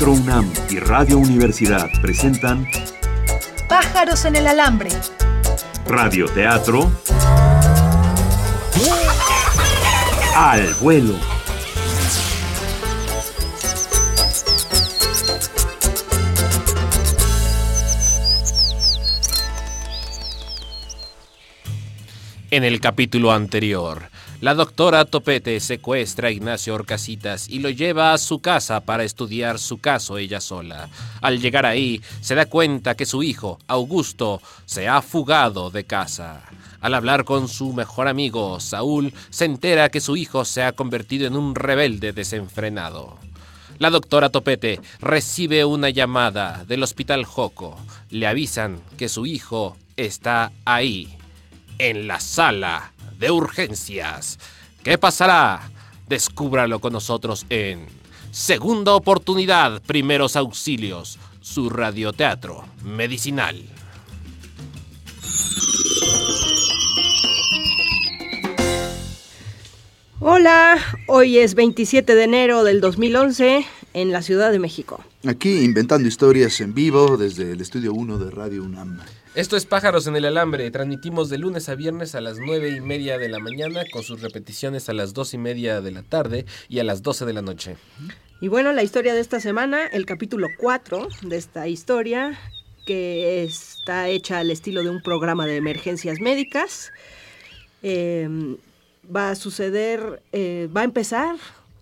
Teatro 0.00 0.18
UNAM 0.22 0.50
y 0.70 0.78
Radio 0.78 1.18
Universidad 1.18 1.90
presentan 2.00 2.66
Pájaros 3.68 4.24
en 4.24 4.34
el 4.34 4.46
alambre. 4.46 4.88
Radio 5.86 6.24
Teatro 6.24 6.90
al 10.34 10.72
vuelo. 10.76 11.16
En 22.50 22.64
el 22.64 22.80
capítulo 22.80 23.32
anterior, 23.32 24.08
la 24.40 24.54
doctora 24.54 25.04
Topete 25.04 25.60
secuestra 25.60 26.28
a 26.28 26.30
Ignacio 26.30 26.74
Orcasitas 26.74 27.46
y 27.48 27.58
lo 27.58 27.68
lleva 27.68 28.14
a 28.14 28.18
su 28.18 28.40
casa 28.40 28.80
para 28.80 29.04
estudiar 29.04 29.58
su 29.58 29.78
caso 29.78 30.16
ella 30.16 30.40
sola. 30.40 30.88
Al 31.20 31.40
llegar 31.40 31.66
ahí, 31.66 32.00
se 32.22 32.34
da 32.34 32.46
cuenta 32.46 32.94
que 32.94 33.04
su 33.04 33.22
hijo, 33.22 33.58
Augusto, 33.66 34.40
se 34.64 34.88
ha 34.88 35.02
fugado 35.02 35.68
de 35.68 35.84
casa. 35.84 36.42
Al 36.80 36.94
hablar 36.94 37.24
con 37.24 37.48
su 37.48 37.74
mejor 37.74 38.08
amigo, 38.08 38.60
Saúl, 38.60 39.12
se 39.28 39.44
entera 39.44 39.90
que 39.90 40.00
su 40.00 40.16
hijo 40.16 40.46
se 40.46 40.62
ha 40.62 40.72
convertido 40.72 41.26
en 41.26 41.36
un 41.36 41.54
rebelde 41.54 42.14
desenfrenado. 42.14 43.18
La 43.78 43.90
doctora 43.90 44.30
Topete 44.30 44.80
recibe 45.00 45.66
una 45.66 45.90
llamada 45.90 46.64
del 46.66 46.82
hospital 46.82 47.26
Joco. 47.26 47.78
Le 48.08 48.26
avisan 48.26 48.80
que 48.96 49.10
su 49.10 49.26
hijo 49.26 49.76
está 49.96 50.50
ahí 50.64 51.18
en 51.78 52.06
la 52.06 52.20
sala 52.20 52.92
de 53.20 53.30
urgencias. 53.30 54.38
¿Qué 54.82 54.98
pasará? 54.98 55.70
Descúbralo 56.08 56.80
con 56.80 56.94
nosotros 56.94 57.46
en 57.50 57.86
Segunda 58.32 58.94
Oportunidad, 58.94 59.82
Primeros 59.82 60.34
Auxilios, 60.36 61.18
su 61.40 61.68
radioteatro 61.68 62.64
medicinal. 62.82 63.62
Hola, 70.18 70.78
hoy 71.06 71.38
es 71.38 71.54
27 71.54 72.14
de 72.14 72.24
enero 72.24 72.64
del 72.64 72.80
2011 72.80 73.66
en 73.94 74.12
la 74.12 74.22
Ciudad 74.22 74.50
de 74.52 74.58
México. 74.58 75.02
Aquí 75.26 75.62
inventando 75.62 76.08
historias 76.08 76.60
en 76.60 76.74
vivo 76.74 77.16
desde 77.16 77.52
el 77.52 77.60
estudio 77.60 77.92
1 77.92 78.18
de 78.18 78.30
Radio 78.30 78.64
UNAM. 78.64 79.00
Esto 79.34 79.56
es 79.56 79.64
Pájaros 79.64 80.08
en 80.08 80.16
el 80.16 80.24
Alambre. 80.24 80.70
Transmitimos 80.70 81.28
de 81.28 81.38
lunes 81.38 81.68
a 81.68 81.76
viernes 81.76 82.14
a 82.14 82.20
las 82.20 82.38
9 82.38 82.70
y 82.76 82.80
media 82.80 83.16
de 83.16 83.28
la 83.28 83.38
mañana 83.38 83.84
con 83.92 84.02
sus 84.02 84.22
repeticiones 84.22 84.88
a 84.88 84.92
las 84.92 85.14
2 85.14 85.34
y 85.34 85.38
media 85.38 85.80
de 85.80 85.92
la 85.92 86.02
tarde 86.02 86.46
y 86.68 86.80
a 86.80 86.84
las 86.84 87.02
12 87.02 87.26
de 87.26 87.32
la 87.32 87.42
noche. 87.42 87.76
Y 88.40 88.48
bueno, 88.48 88.72
la 88.72 88.82
historia 88.82 89.14
de 89.14 89.20
esta 89.20 89.38
semana, 89.38 89.86
el 89.86 90.04
capítulo 90.04 90.48
4 90.58 91.08
de 91.22 91.36
esta 91.36 91.68
historia, 91.68 92.38
que 92.86 93.44
está 93.44 94.08
hecha 94.08 94.40
al 94.40 94.50
estilo 94.50 94.82
de 94.82 94.90
un 94.90 95.00
programa 95.00 95.46
de 95.46 95.56
emergencias 95.56 96.20
médicas. 96.20 96.90
Eh, 97.82 98.56
va 99.14 99.30
a 99.30 99.34
suceder, 99.34 100.22
eh, 100.32 100.68
va 100.74 100.82
a 100.82 100.84
empezar. 100.84 101.36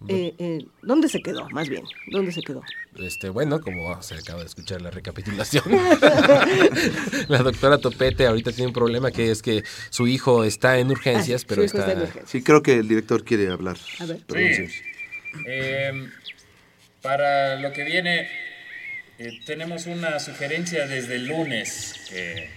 Eh, 0.07 0.35
eh, 0.39 0.67
¿Dónde 0.83 1.09
se 1.09 1.21
quedó? 1.21 1.49
Más 1.51 1.69
bien, 1.69 1.83
¿dónde 2.13 2.33
se 2.33 2.41
quedó? 2.41 2.63
Este, 2.99 3.29
bueno, 3.29 3.61
como 3.61 4.03
se 4.03 4.15
acaba 4.17 4.41
de 4.41 4.47
escuchar 4.47 4.83
la 4.83 4.91
recapitulación, 4.91 5.65
la 7.29 7.39
doctora 7.39 7.79
Topete 7.79 8.27
ahorita 8.27 8.51
tiene 8.53 8.69
un 8.69 8.73
problema 8.73 9.11
que 9.13 9.31
es 9.31 9.41
que 9.43 9.63
su 9.91 10.07
hijo 10.09 10.43
está 10.45 10.79
en 10.79 10.91
urgencias, 10.91 11.43
Ah, 11.45 11.47
pero 11.49 11.63
está... 11.63 12.09
Sí, 12.27 12.43
creo 12.43 12.63
que 12.63 12.75
el 12.75 12.89
director 12.89 13.25
quiere 13.25 13.49
hablar. 13.49 13.77
A 14.01 14.07
ver. 14.07 14.19
Perdón, 14.27 14.55
Sí. 14.55 14.67
sí. 14.69 14.81
Eh, 15.47 16.09
para 17.03 17.57
lo 17.61 17.73
que 17.73 17.85
viene, 17.85 18.29
eh, 19.19 19.39
tenemos 19.47 19.87
una 19.87 20.19
sugerencia 20.19 20.87
desde 20.87 21.17
el 21.17 21.27
lunes 21.29 21.95
que, 22.11 22.51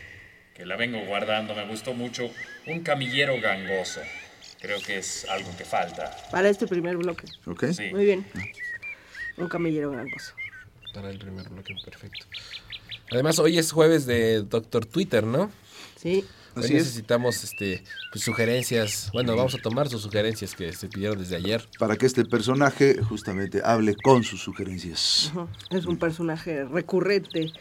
que 0.55 0.65
la 0.65 0.75
vengo 0.75 0.99
guardando, 1.05 1.53
me 1.53 1.67
gustó 1.67 1.93
mucho, 1.93 2.31
un 2.65 2.79
camillero 2.81 3.39
gangoso. 3.39 4.01
Creo 4.59 4.79
que 4.81 4.97
es 4.99 5.25
algo 5.29 5.55
que 5.57 5.65
falta. 5.65 6.15
Para 6.31 6.49
este 6.49 6.67
primer 6.67 6.97
bloque. 6.97 7.25
¿Ok? 7.45 7.65
Sí. 7.75 7.89
Muy 7.91 8.05
bien. 8.05 8.25
Un 9.37 9.47
camillero 9.47 9.91
gangoso. 9.91 10.33
Para 10.93 11.09
el 11.09 11.19
primer 11.19 11.49
bloque, 11.49 11.75
perfecto. 11.83 12.25
Además, 13.11 13.39
hoy 13.39 13.57
es 13.57 13.71
jueves 13.71 14.05
de 14.05 14.41
Doctor 14.43 14.85
Twitter, 14.85 15.25
¿no? 15.25 15.51
Sí. 15.97 16.25
Hoy 16.55 16.63
Así 16.63 16.75
es. 16.75 16.83
necesitamos 16.83 17.43
este, 17.43 17.83
pues, 18.11 18.23
sugerencias. 18.23 19.09
Bueno, 19.13 19.35
vamos 19.35 19.55
a 19.55 19.57
tomar 19.57 19.87
sus 19.87 20.01
sugerencias 20.01 20.53
que 20.53 20.73
se 20.73 20.89
pidieron 20.89 21.17
desde 21.17 21.37
ayer. 21.37 21.65
Para 21.79 21.95
que 21.95 22.05
este 22.05 22.25
personaje 22.25 23.01
justamente 23.01 23.61
hable 23.63 23.95
con 23.95 24.23
sus 24.23 24.41
sugerencias. 24.41 25.31
Es 25.69 25.85
un 25.85 25.97
personaje 25.97 26.65
recurrente 26.65 27.51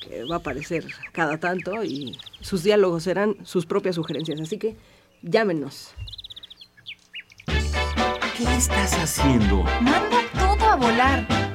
que 0.00 0.24
va 0.24 0.36
a 0.36 0.38
aparecer 0.38 0.84
cada 1.12 1.38
tanto 1.38 1.84
y 1.84 2.18
sus 2.40 2.64
diálogos 2.64 3.04
serán 3.04 3.36
sus 3.44 3.66
propias 3.66 3.94
sugerencias. 3.94 4.40
Así 4.40 4.58
que 4.58 4.74
llámenos. 5.22 5.90
¿Qué 7.46 8.56
estás 8.56 8.94
haciendo? 8.94 9.62
Manda 9.80 10.22
todo 10.34 10.64
a 10.64 10.76
volar. 10.76 11.51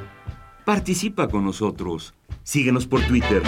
Participa 0.68 1.30
con 1.30 1.46
nosotros. 1.46 2.14
Síguenos 2.44 2.88
por 2.88 3.02
Twitter. 3.08 3.42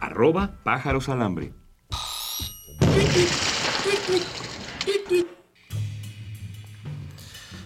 Arroba 0.00 0.52
pájaros. 0.62 1.10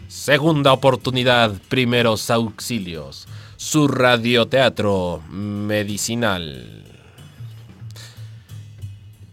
Segunda 0.09 0.72
oportunidad, 0.72 1.53
primeros 1.69 2.31
auxilios. 2.31 3.28
Su 3.59 3.87
radioteatro 3.87 5.22
medicinal. 5.28 6.87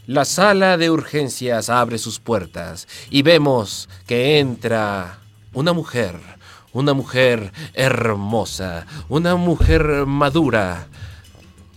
La 0.07 0.25
sala 0.25 0.75
de 0.75 0.89
urgencias 0.89 1.69
abre 1.69 1.97
sus 1.97 2.19
puertas 2.19 2.85
y 3.09 3.21
vemos 3.21 3.87
que 4.05 4.39
entra 4.39 5.21
una 5.53 5.73
mujer, 5.73 6.19
una 6.73 6.93
mujer 6.93 7.51
hermosa, 7.73 8.85
una 9.09 9.35
mujer 9.35 10.05
madura, 10.05 10.87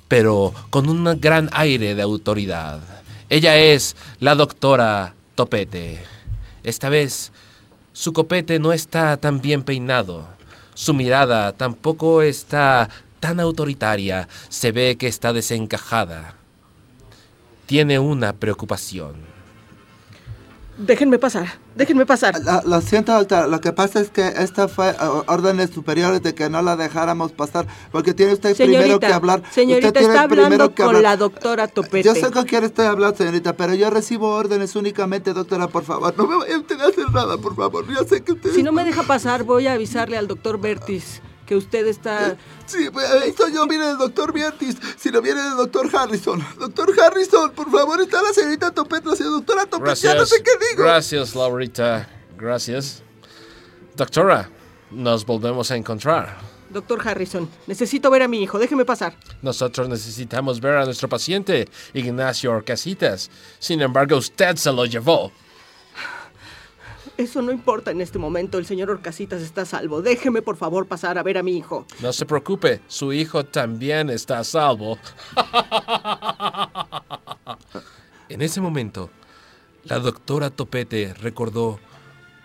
pero 0.08 0.52
con 0.70 0.88
un 0.88 1.20
gran 1.20 1.48
aire 1.52 1.94
de 1.94 2.02
autoridad. 2.02 2.80
Ella 3.28 3.56
es 3.56 3.96
la 4.18 4.34
doctora 4.34 5.14
Topete. 5.36 6.02
Esta 6.64 6.88
vez 6.88 7.32
su 7.92 8.12
copete 8.12 8.58
no 8.58 8.72
está 8.72 9.16
tan 9.16 9.40
bien 9.40 9.62
peinado. 9.62 10.26
Su 10.74 10.94
mirada 10.94 11.52
tampoco 11.52 12.22
está 12.22 12.90
tan 13.20 13.38
autoritaria. 13.40 14.28
Se 14.48 14.72
ve 14.72 14.96
que 14.96 15.06
está 15.06 15.32
desencajada. 15.32 16.34
Tiene 17.66 17.98
una 17.98 18.32
preocupación. 18.32 19.29
Déjenme 20.82 21.18
pasar, 21.18 21.46
déjenme 21.76 22.06
pasar. 22.06 22.40
La- 22.42 22.62
Lo 22.64 22.80
siento, 22.80 23.12
doctor. 23.12 23.48
Lo 23.50 23.60
que 23.60 23.72
pasa 23.72 24.00
es 24.00 24.08
que 24.08 24.26
esta 24.28 24.66
fue 24.66 24.88
eh, 24.90 24.94
órdenes 25.26 25.70
superiores 25.70 26.22
de 26.22 26.34
que 26.34 26.48
no 26.48 26.62
la 26.62 26.74
dejáramos 26.74 27.32
pasar, 27.32 27.66
porque 27.92 28.14
tiene 28.14 28.32
usted 28.32 28.56
primero 28.56 28.82
Señorita, 28.84 29.06
que 29.06 29.12
hablar. 29.12 29.42
señorita, 29.50 29.88
Usted 29.88 30.00
tiene 30.00 30.14
está 30.14 30.26
primero 30.28 30.46
hablando 30.46 30.74
que 30.74 30.82
con 30.82 30.96
hablar. 30.96 31.02
la 31.02 31.16
doctora 31.18 31.68
Topete. 31.68 32.02
Yo 32.02 32.14
sé 32.14 32.30
con 32.30 32.44
quién 32.46 32.64
estoy 32.64 32.86
hablando, 32.86 33.14
señorita, 33.16 33.52
pero 33.56 33.74
yo 33.74 33.90
recibo 33.90 34.30
órdenes 34.34 34.74
únicamente, 34.74 35.34
doctora, 35.34 35.68
por 35.68 35.84
favor. 35.84 36.14
No 36.16 36.26
me 36.26 36.36
usted 36.56 36.80
a 36.80 36.86
hacer 36.86 37.10
nada, 37.12 37.36
por 37.36 37.54
favor. 37.54 37.84
Yo 37.86 38.02
sé 38.04 38.22
que 38.22 38.32
usted... 38.32 38.50
Si 38.54 38.62
no 38.62 38.72
me 38.72 38.82
deja 38.84 39.02
pasar, 39.02 39.44
voy 39.44 39.66
a 39.66 39.74
avisarle 39.74 40.16
al 40.16 40.28
doctor 40.28 40.58
Bertis 40.58 41.20
que 41.50 41.56
usted 41.56 41.84
está... 41.88 42.36
Sí, 42.64 42.90
pues, 42.92 43.10
ahí 43.10 43.30
estoy 43.30 43.52
yo, 43.52 43.66
viene 43.66 43.90
el 43.90 43.98
doctor 43.98 44.32
Viertis, 44.32 44.76
si 44.96 45.10
no 45.10 45.20
viene 45.20 45.40
el 45.44 45.56
doctor 45.56 45.90
Harrison. 45.92 46.40
Doctor 46.60 46.92
Harrison, 47.00 47.50
por 47.50 47.68
favor, 47.72 48.00
está 48.00 48.22
la 48.22 48.32
señorita 48.32 48.70
Topet, 48.70 49.04
la 49.04 49.16
señora 49.16 49.34
doctora 49.34 49.66
Topet, 49.66 49.96
ya 49.96 50.14
no 50.14 50.24
sé 50.26 50.44
qué 50.44 50.52
digo. 50.70 50.84
Gracias, 50.84 51.34
Laurita. 51.34 52.08
Gracias. 52.38 53.02
Doctora, 53.96 54.48
nos 54.92 55.26
volvemos 55.26 55.68
a 55.72 55.76
encontrar. 55.76 56.38
Doctor 56.68 57.00
Harrison, 57.04 57.50
necesito 57.66 58.12
ver 58.12 58.22
a 58.22 58.28
mi 58.28 58.44
hijo, 58.44 58.60
déjeme 58.60 58.84
pasar. 58.84 59.16
Nosotros 59.42 59.88
necesitamos 59.88 60.60
ver 60.60 60.76
a 60.76 60.84
nuestro 60.84 61.08
paciente, 61.08 61.68
Ignacio 61.94 62.52
Orcasitas. 62.52 63.28
Sin 63.58 63.80
embargo, 63.80 64.18
usted 64.18 64.54
se 64.54 64.70
lo 64.70 64.86
llevó. 64.86 65.32
Eso 67.20 67.42
no 67.42 67.52
importa 67.52 67.90
en 67.90 68.00
este 68.00 68.18
momento, 68.18 68.56
el 68.56 68.64
señor 68.64 68.88
Orcasitas 68.88 69.42
está 69.42 69.60
a 69.60 69.66
salvo. 69.66 70.00
Déjeme 70.00 70.40
por 70.40 70.56
favor 70.56 70.86
pasar 70.86 71.18
a 71.18 71.22
ver 71.22 71.36
a 71.36 71.42
mi 71.42 71.54
hijo. 71.54 71.84
No 72.00 72.14
se 72.14 72.24
preocupe, 72.24 72.80
su 72.88 73.12
hijo 73.12 73.44
también 73.44 74.08
está 74.08 74.38
a 74.38 74.44
salvo. 74.44 74.96
en 78.30 78.40
ese 78.40 78.62
momento, 78.62 79.10
la 79.84 79.98
doctora 79.98 80.48
Topete 80.48 81.12
recordó 81.12 81.78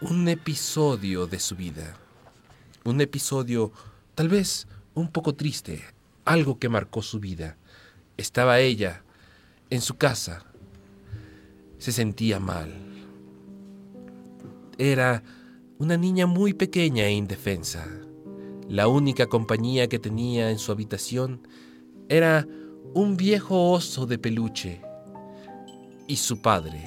un 0.01 0.27
episodio 0.27 1.25
de 1.25 1.39
su 1.39 1.55
vida. 1.55 1.95
Un 2.83 2.99
episodio 2.99 3.71
tal 4.13 4.27
vez 4.27 4.67
un 4.93 5.09
poco 5.09 5.35
triste, 5.35 5.85
algo 6.25 6.59
que 6.59 6.67
marcó 6.67 7.01
su 7.01 7.21
vida. 7.21 7.55
Estaba 8.17 8.59
ella 8.59 9.03
en 9.69 9.79
su 9.79 9.95
casa. 9.95 10.43
Se 11.79 11.93
sentía 11.93 12.41
mal. 12.41 12.94
Era 14.77 15.23
una 15.77 15.97
niña 15.97 16.25
muy 16.25 16.53
pequeña 16.53 17.05
e 17.05 17.13
indefensa. 17.13 17.87
La 18.67 18.87
única 18.87 19.27
compañía 19.27 19.87
que 19.87 19.99
tenía 19.99 20.49
en 20.49 20.57
su 20.57 20.71
habitación 20.71 21.47
era 22.09 22.47
un 22.93 23.15
viejo 23.15 23.71
oso 23.71 24.05
de 24.05 24.17
peluche 24.17 24.81
y 26.07 26.15
su 26.17 26.41
padre, 26.41 26.81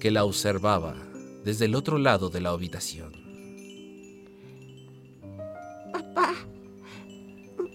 que 0.00 0.10
la 0.10 0.24
observaba 0.24 0.94
desde 1.44 1.64
el 1.64 1.74
otro 1.74 1.98
lado 1.98 2.28
de 2.28 2.40
la 2.40 2.50
habitación. 2.50 3.12
Papá, 5.92 6.34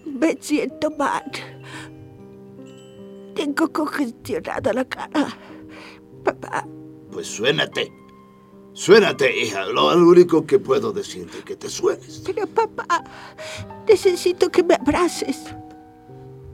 me 0.05 0.37
siento 0.39 0.91
mal. 0.91 1.23
Tengo 3.35 3.71
congestionada 3.71 4.71
la 4.73 4.85
cara. 4.85 5.37
Papá. 6.23 6.67
Pues 7.11 7.27
suénate. 7.27 8.04
Suénate, 8.75 9.33
hija. 9.33 9.65
Lo 9.65 9.87
único 9.95 10.45
que 10.45 10.59
puedo 10.59 10.91
decirte 10.91 11.39
que 11.45 11.55
te 11.55 11.69
suenes. 11.69 12.21
Pero 12.25 12.45
papá, 12.45 13.05
necesito 13.87 14.51
que 14.51 14.63
me 14.63 14.75
abraces. 14.75 15.45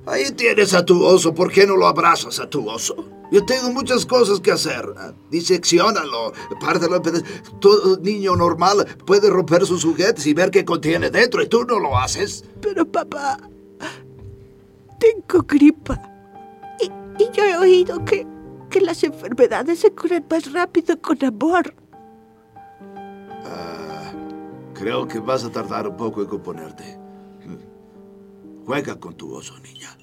Ahí 0.06 0.30
tienes 0.32 0.76
a 0.76 0.86
tu 0.86 1.04
oso. 1.04 1.34
¿Por 1.34 1.52
qué 1.52 1.66
no 1.66 1.76
lo 1.76 1.88
abrazas 1.88 2.40
a 2.40 2.48
tu 2.48 2.70
oso? 2.70 2.96
Yo 3.32 3.44
tengo 3.44 3.72
muchas 3.72 4.06
cosas 4.06 4.40
que 4.40 4.52
hacer. 4.52 4.94
Diseccionalo, 5.32 6.34
pártelo 6.60 6.98
en 6.98 7.02
pedazos. 7.02 7.28
Todo 7.60 7.98
niño 7.98 8.36
normal 8.36 8.86
puede 9.06 9.28
romper 9.28 9.66
sus 9.66 9.84
juguetes 9.84 10.28
y 10.28 10.36
ver 10.36 10.52
qué 10.52 10.64
contiene 10.64 11.10
dentro 11.10 11.42
y 11.42 11.48
tú 11.48 11.66
no 11.66 11.80
lo 11.80 11.98
haces. 11.98 12.46
Pero 12.62 12.86
papá, 12.86 13.40
tengo 15.00 15.44
gripa. 15.48 16.00
Y, 16.80 16.92
yo 17.34 17.44
he 17.46 17.58
oído 17.58 18.06
que, 18.06 18.28
que 18.70 18.80
las 18.82 19.04
enfermedades 19.04 19.80
se 19.80 19.92
curan 19.92 20.24
más 20.30 20.52
rápido 20.52 21.02
con 21.02 21.24
amor. 21.26 21.74
Ah, 23.46 24.12
creo 24.74 25.08
que 25.08 25.20
vas 25.20 25.44
a 25.44 25.52
tardar 25.52 25.88
un 25.88 25.98
poco 25.98 26.22
en 26.22 26.28
componerte. 26.28 26.98
Juega 28.66 29.00
con 29.00 29.16
tu 29.16 29.34
oso, 29.34 29.58
niña. 29.60 29.98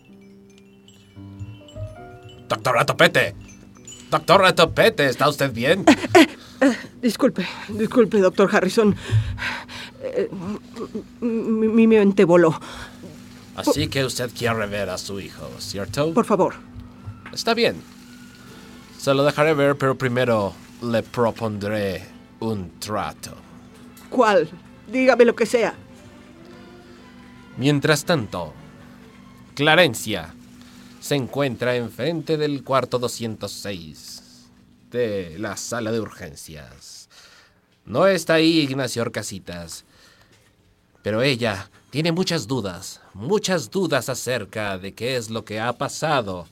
Doctora 2.49 2.85
Topete. 2.85 3.35
Doctora 4.11 4.55
Topete, 4.55 5.07
¿está 5.07 5.29
usted 5.29 5.53
bien? 5.53 5.85
disculpe, 7.03 7.47
disculpe, 7.69 8.19
doctor 8.19 8.49
Harrison. 8.55 8.97
mi, 11.21 11.69
mi 11.69 11.87
mente 11.87 12.25
voló. 12.25 12.59
Así 13.55 13.89
que 13.89 14.05
usted 14.05 14.31
quiere 14.37 14.67
ver 14.67 14.89
a 14.89 14.99
su 14.99 15.21
hijo, 15.21 15.49
¿cierto? 15.59 16.13
Por 16.15 16.25
favor. 16.25 16.55
Está 17.33 17.55
bien. 17.55 17.83
Se 18.99 19.15
lo 19.15 19.25
dejaré 19.25 19.55
ver, 19.55 19.77
pero 19.77 19.97
primero 19.97 20.55
le 20.83 21.03
propondré 21.03 22.07
un 22.41 22.79
trato. 22.79 23.35
¿Cuál? 24.11 24.49
Dígame 24.91 25.25
lo 25.25 25.35
que 25.35 25.47
sea. 25.47 25.75
Mientras 27.57 28.05
tanto, 28.05 28.55
Clarencia 29.55 30.35
se 31.01 31.17
encuentra 31.17 31.77
enfrente 31.77 32.37
del 32.37 32.63
cuarto 32.63 32.99
206 32.99 34.23
de 34.91 35.37
la 35.39 35.57
sala 35.57 35.91
de 35.91 36.01
urgencias. 36.01 37.09
No 37.85 38.07
está 38.07 38.35
ahí 38.35 38.61
Ignacio 38.61 39.03
Orcasitas, 39.03 39.85
pero 41.03 41.23
ella 41.23 41.71
tiene 41.91 42.13
muchas 42.13 42.47
dudas, 42.47 43.01
muchas 43.15 43.71
dudas 43.71 44.09
acerca 44.09 44.79
de 44.79 44.95
qué 44.95 45.17
es 45.17 45.31
lo 45.31 45.45
que 45.45 45.59
ha 45.59 45.73
pasado 45.73 46.47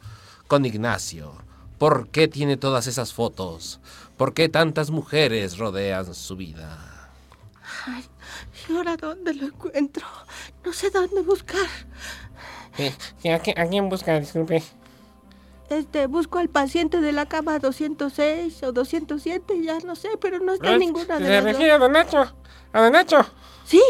con 0.46 0.64
Ignacio. 0.64 1.34
¿Por 1.78 2.08
qué 2.08 2.26
tiene 2.26 2.56
todas 2.56 2.86
esas 2.86 3.12
fotos? 3.12 3.80
¿Por 4.16 4.32
qué 4.32 4.48
tantas 4.48 4.90
mujeres 4.90 5.58
rodean 5.58 6.14
su 6.14 6.36
vida? 6.36 6.78
Ay, 7.86 8.04
¿y 8.68 8.76
ahora 8.76 8.96
dónde 8.96 9.34
lo 9.34 9.46
encuentro? 9.46 10.06
No 10.64 10.72
sé 10.72 10.90
dónde 10.90 11.20
buscar. 11.22 11.66
Eh, 12.78 12.94
¿a, 13.32 13.66
quién, 13.68 13.88
busca? 13.88 14.18
Disculpe. 14.18 14.62
Este, 15.68 16.06
busco 16.06 16.38
al 16.38 16.48
paciente 16.48 17.00
de 17.00 17.12
la 17.12 17.26
cama 17.26 17.58
206 17.58 18.62
o 18.62 18.72
207, 18.72 19.62
ya 19.62 19.78
no 19.80 19.96
sé, 19.96 20.10
pero 20.20 20.38
no 20.38 20.54
está 20.54 20.72
en 20.72 20.80
ninguna 20.80 21.18
de 21.18 21.20
las 21.20 21.28
¿Se 21.28 21.40
refiere 21.40 21.72
a 21.72 21.78
don 21.78 21.92
Nacho? 21.92 22.34
¿A 22.72 22.82
don 22.82 22.92
Nacho? 22.92 23.18
Sí, 23.64 23.82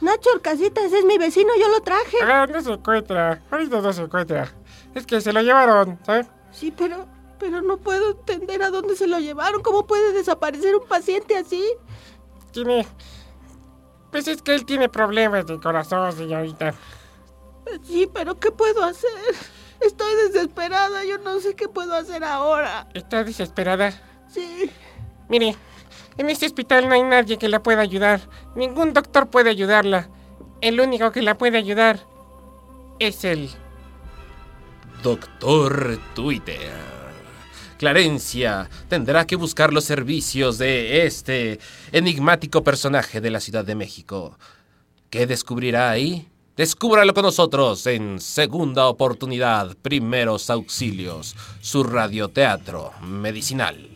Nacho 0.00 0.30
Orcasitas 0.34 0.92
es 0.92 1.04
mi 1.04 1.16
vecino, 1.18 1.50
yo 1.58 1.68
lo 1.68 1.80
traje. 1.80 2.18
Ah, 2.22 2.46
no 2.50 2.60
se 2.60 2.72
encuentra, 2.72 3.40
ahorita 3.50 3.80
no 3.80 3.92
se 3.92 4.02
encuentra. 4.02 4.52
Es 4.94 5.06
que 5.06 5.20
se 5.20 5.32
lo 5.32 5.40
llevaron, 5.40 5.98
¿sabes? 6.04 6.26
Sí, 6.50 6.72
pero, 6.76 7.06
pero 7.42 7.60
no 7.60 7.76
puedo 7.76 8.12
entender 8.12 8.62
a 8.62 8.70
dónde 8.70 8.94
se 8.94 9.08
lo 9.08 9.18
llevaron. 9.18 9.62
¿Cómo 9.62 9.84
puede 9.84 10.12
desaparecer 10.12 10.76
un 10.76 10.86
paciente 10.86 11.36
así? 11.36 11.60
Tiene... 12.52 12.86
Pues 14.12 14.28
es 14.28 14.42
que 14.42 14.54
él 14.54 14.64
tiene 14.64 14.88
problemas 14.88 15.44
de 15.46 15.58
corazón, 15.58 16.12
señorita. 16.12 16.72
Sí, 17.82 18.08
pero 18.14 18.38
¿qué 18.38 18.52
puedo 18.52 18.84
hacer? 18.84 19.10
Estoy 19.80 20.14
desesperada, 20.28 21.04
yo 21.04 21.18
no 21.18 21.40
sé 21.40 21.56
qué 21.56 21.66
puedo 21.66 21.94
hacer 21.94 22.22
ahora. 22.22 22.86
¿Está 22.94 23.24
desesperada? 23.24 24.00
Sí. 24.28 24.70
Mire, 25.28 25.56
en 26.18 26.30
este 26.30 26.46
hospital 26.46 26.88
no 26.88 26.94
hay 26.94 27.02
nadie 27.02 27.38
que 27.38 27.48
la 27.48 27.60
pueda 27.60 27.80
ayudar. 27.80 28.20
Ningún 28.54 28.92
doctor 28.92 29.30
puede 29.30 29.50
ayudarla. 29.50 30.08
El 30.60 30.80
único 30.80 31.10
que 31.10 31.22
la 31.22 31.36
puede 31.36 31.58
ayudar 31.58 32.06
es 33.00 33.24
él. 33.24 33.50
Doctor 35.02 35.98
Twitter. 36.14 37.01
Clarencia 37.82 38.70
tendrá 38.86 39.26
que 39.26 39.34
buscar 39.34 39.72
los 39.72 39.82
servicios 39.82 40.56
de 40.56 41.04
este 41.04 41.58
enigmático 41.90 42.62
personaje 42.62 43.20
de 43.20 43.28
la 43.28 43.40
Ciudad 43.40 43.64
de 43.64 43.74
México. 43.74 44.38
¿Qué 45.10 45.26
descubrirá 45.26 45.90
ahí? 45.90 46.28
Descúbralo 46.56 47.12
con 47.12 47.24
nosotros 47.24 47.84
en 47.88 48.20
Segunda 48.20 48.86
Oportunidad, 48.86 49.76
Primeros 49.78 50.48
Auxilios, 50.48 51.34
su 51.60 51.82
radioteatro 51.82 52.92
medicinal. 53.02 53.88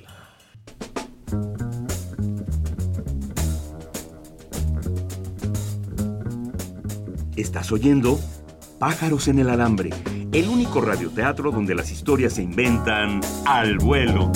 Estás 7.37 7.71
oyendo 7.71 8.19
Pájaros 8.81 9.29
en 9.29 9.39
el 9.39 9.49
Alambre, 9.49 9.91
el 10.37 10.49
único 10.51 10.83
radioteatro 10.83 11.51
donde 11.51 11.75
las 11.75 11.91
historias 11.91 12.35
se 12.35 12.43
inventan 12.43 13.23
al 13.47 13.79
vuelo. 13.79 14.31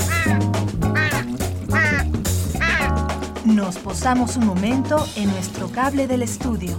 Nos 3.45 3.77
posamos 3.77 4.39
un 4.39 4.47
momento 4.47 5.07
en 5.17 5.31
nuestro 5.31 5.71
cable 5.71 6.07
del 6.07 6.23
estudio. 6.23 6.75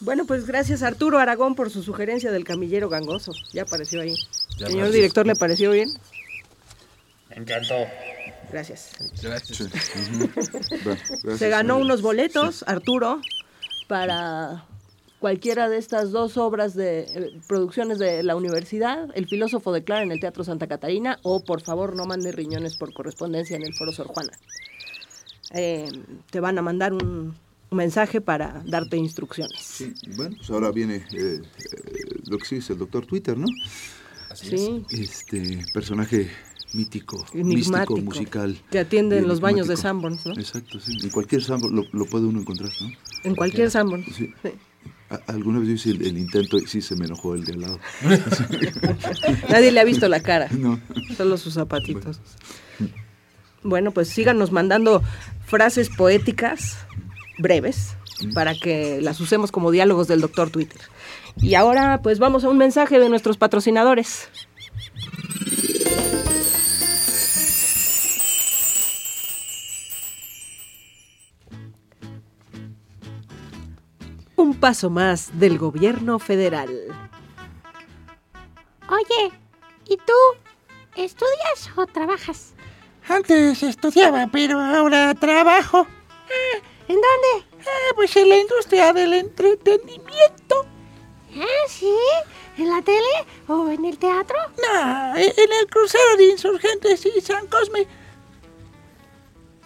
Bueno, 0.00 0.26
pues 0.26 0.44
gracias 0.44 0.82
Arturo 0.82 1.18
Aragón 1.18 1.54
por 1.54 1.70
su 1.70 1.82
sugerencia 1.82 2.30
del 2.30 2.44
camillero 2.44 2.90
gangoso. 2.90 3.32
Ya 3.54 3.62
apareció 3.62 4.02
ahí. 4.02 4.14
Señor 4.58 4.90
director, 4.90 5.26
¿le 5.26 5.36
pareció 5.36 5.70
bien? 5.70 5.88
Me 7.30 7.36
encantó. 7.36 7.76
Gracias. 8.52 8.90
Gracias. 9.22 9.68
Se 11.38 11.48
ganó 11.48 11.78
unos 11.78 12.02
boletos, 12.02 12.64
Arturo, 12.66 13.20
para 13.88 14.66
cualquiera 15.20 15.68
de 15.68 15.78
estas 15.78 16.10
dos 16.10 16.36
obras 16.36 16.74
de 16.74 17.00
eh, 17.00 17.40
producciones 17.46 17.98
de 17.98 18.22
la 18.22 18.34
universidad, 18.34 19.08
El 19.14 19.28
filósofo 19.28 19.72
declara 19.72 20.02
en 20.02 20.10
el 20.10 20.18
Teatro 20.18 20.42
Santa 20.42 20.66
Catarina 20.66 21.18
o 21.22 21.44
Por 21.44 21.60
favor 21.60 21.94
no 21.94 22.06
mande 22.06 22.32
riñones 22.32 22.76
por 22.76 22.92
correspondencia 22.92 23.56
en 23.56 23.62
el 23.62 23.74
Foro 23.74 23.92
Sor 23.92 24.08
Juana. 24.08 24.32
Eh, 25.52 25.88
te 26.30 26.40
van 26.40 26.58
a 26.58 26.62
mandar 26.62 26.92
un, 26.92 27.36
mensaje 27.72 28.20
para 28.20 28.62
darte 28.66 28.96
instrucciones. 28.96 29.60
Sí, 29.60 29.94
bueno, 30.16 30.34
pues 30.36 30.50
ahora 30.50 30.72
viene 30.72 31.04
eh, 31.12 31.40
lo 32.26 32.36
que 32.38 32.44
sí 32.44 32.56
es 32.56 32.68
el 32.70 32.78
doctor 32.78 33.06
Twitter, 33.06 33.38
¿no? 33.38 33.46
sí. 34.34 34.84
Este 34.90 35.62
personaje 35.72 36.30
mítico, 36.72 37.24
místico, 37.34 37.96
musical. 37.96 38.56
Que 38.70 38.80
atiende 38.80 39.18
en 39.18 39.28
los 39.28 39.40
baños 39.40 39.68
de 39.68 39.76
Sanborns, 39.76 40.26
¿no? 40.26 40.32
Exacto, 40.32 40.78
sí. 40.80 40.96
En 41.02 41.10
cualquier 41.10 41.42
Sanborns 41.42 41.88
lo, 41.92 42.06
puede 42.06 42.26
uno 42.26 42.40
encontrar, 42.40 42.70
¿no? 42.80 42.90
En 43.24 43.34
cualquier 43.34 43.70
Sanborns. 43.70 44.06
Sí. 44.14 44.32
Alguna 45.26 45.58
vez 45.58 45.70
hice 45.70 45.90
el, 45.90 46.16
intento 46.16 46.56
y 46.56 46.66
sí 46.66 46.80
se 46.80 46.94
me 46.94 47.06
enojó 47.06 47.34
el 47.34 47.44
de 47.44 47.54
al 47.54 47.60
lado. 47.62 47.80
Nadie 49.50 49.72
le 49.72 49.80
ha 49.80 49.84
visto 49.84 50.08
la 50.08 50.20
cara. 50.20 50.48
No. 50.56 50.78
Solo 51.16 51.36
sus 51.36 51.54
zapatitos. 51.54 52.20
Bueno, 53.62 53.90
pues 53.90 54.08
síganos 54.08 54.52
mandando 54.52 55.02
frases 55.46 55.88
poéticas 55.88 56.78
breves 57.38 57.96
para 58.34 58.54
que 58.54 59.00
las 59.00 59.20
usemos 59.20 59.50
como 59.50 59.70
diálogos 59.70 60.06
del 60.06 60.20
doctor 60.20 60.50
Twitter. 60.50 60.80
Y 61.40 61.54
ahora 61.54 62.00
pues 62.02 62.18
vamos 62.18 62.44
a 62.44 62.48
un 62.48 62.58
mensaje 62.58 62.98
de 62.98 63.08
nuestros 63.08 63.36
patrocinadores. 63.36 64.28
Paso 74.60 74.90
más 74.90 75.38
del 75.38 75.58
gobierno 75.58 76.18
federal. 76.18 76.70
Oye, 78.88 79.32
¿y 79.88 79.96
tú? 79.96 80.12
¿Estudias 80.96 81.70
o 81.76 81.86
trabajas? 81.86 82.52
Antes 83.08 83.62
estudiaba, 83.62 84.28
pero 84.30 84.60
ahora 84.60 85.14
trabajo. 85.14 85.86
Ah, 85.88 86.58
¿En 86.88 86.96
dónde? 86.96 87.46
Ah, 87.60 87.92
pues 87.96 88.14
en 88.16 88.28
la 88.28 88.36
industria 88.36 88.92
del 88.92 89.14
entretenimiento. 89.14 90.66
Ah, 91.36 91.68
sí. 91.68 91.94
¿En 92.58 92.68
la 92.68 92.82
tele 92.82 93.00
o 93.48 93.70
en 93.70 93.84
el 93.84 93.96
teatro? 93.96 94.36
No, 94.58 95.16
en 95.16 95.52
el 95.60 95.66
crucero 95.70 96.16
de 96.18 96.30
insurgentes 96.30 97.06
y 97.06 97.20
San 97.20 97.46
Cosme. 97.46 97.86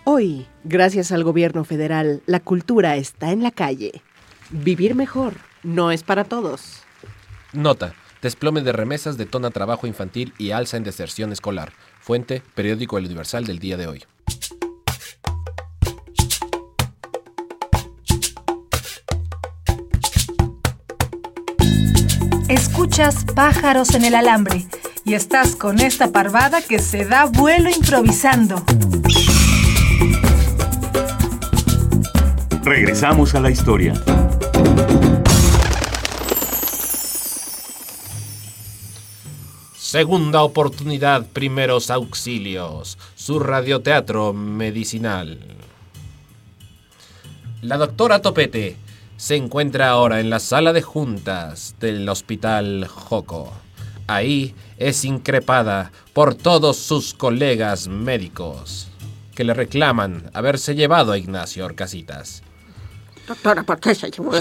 Hoy, 0.04 0.46
gracias 0.62 1.10
al 1.10 1.24
gobierno 1.24 1.64
federal, 1.64 2.22
la 2.26 2.40
cultura 2.40 2.96
está 2.96 3.32
en 3.32 3.42
la 3.42 3.50
calle. 3.50 4.02
Vivir 4.50 4.94
mejor 4.94 5.34
no 5.62 5.90
es 5.90 6.02
para 6.02 6.24
todos. 6.24 6.82
Nota. 7.52 7.94
Desplome 8.22 8.62
de 8.62 8.72
remesas 8.72 9.18
detona 9.18 9.50
trabajo 9.50 9.86
infantil 9.86 10.32
y 10.38 10.52
alza 10.52 10.78
en 10.78 10.84
deserción 10.84 11.30
escolar. 11.30 11.74
Fuente, 12.00 12.42
periódico 12.54 12.96
El 12.96 13.04
Universal 13.04 13.44
del 13.44 13.58
día 13.58 13.76
de 13.76 13.86
hoy. 13.86 14.04
Escuchas 22.48 23.26
pájaros 23.34 23.94
en 23.94 24.04
el 24.06 24.14
alambre 24.14 24.66
y 25.04 25.14
estás 25.14 25.54
con 25.54 25.80
esta 25.80 26.10
parvada 26.12 26.62
que 26.62 26.78
se 26.78 27.04
da 27.04 27.26
vuelo 27.26 27.68
improvisando. 27.68 28.64
Regresamos 32.62 33.34
a 33.34 33.40
la 33.40 33.50
historia. 33.50 33.92
Segunda 39.94 40.42
oportunidad, 40.42 41.24
primeros 41.24 41.88
auxilios. 41.88 42.98
Su 43.14 43.38
radioteatro 43.38 44.32
medicinal. 44.32 45.38
La 47.62 47.76
doctora 47.76 48.20
Topete 48.20 48.76
se 49.16 49.36
encuentra 49.36 49.90
ahora 49.90 50.18
en 50.18 50.30
la 50.30 50.40
sala 50.40 50.72
de 50.72 50.82
juntas 50.82 51.76
del 51.78 52.08
Hospital 52.08 52.88
Joco. 52.88 53.52
Ahí 54.08 54.56
es 54.78 55.04
increpada 55.04 55.92
por 56.12 56.34
todos 56.34 56.76
sus 56.76 57.14
colegas 57.14 57.86
médicos 57.86 58.88
que 59.36 59.44
le 59.44 59.54
reclaman 59.54 60.28
haberse 60.34 60.74
llevado 60.74 61.12
a 61.12 61.18
Ignacio 61.18 61.64
Orcasitas. 61.64 62.42
Doctora, 63.26 63.62
¿por 63.62 63.80
qué 63.80 63.94
se 63.94 64.10
llevó 64.10 64.32
a 64.34 64.40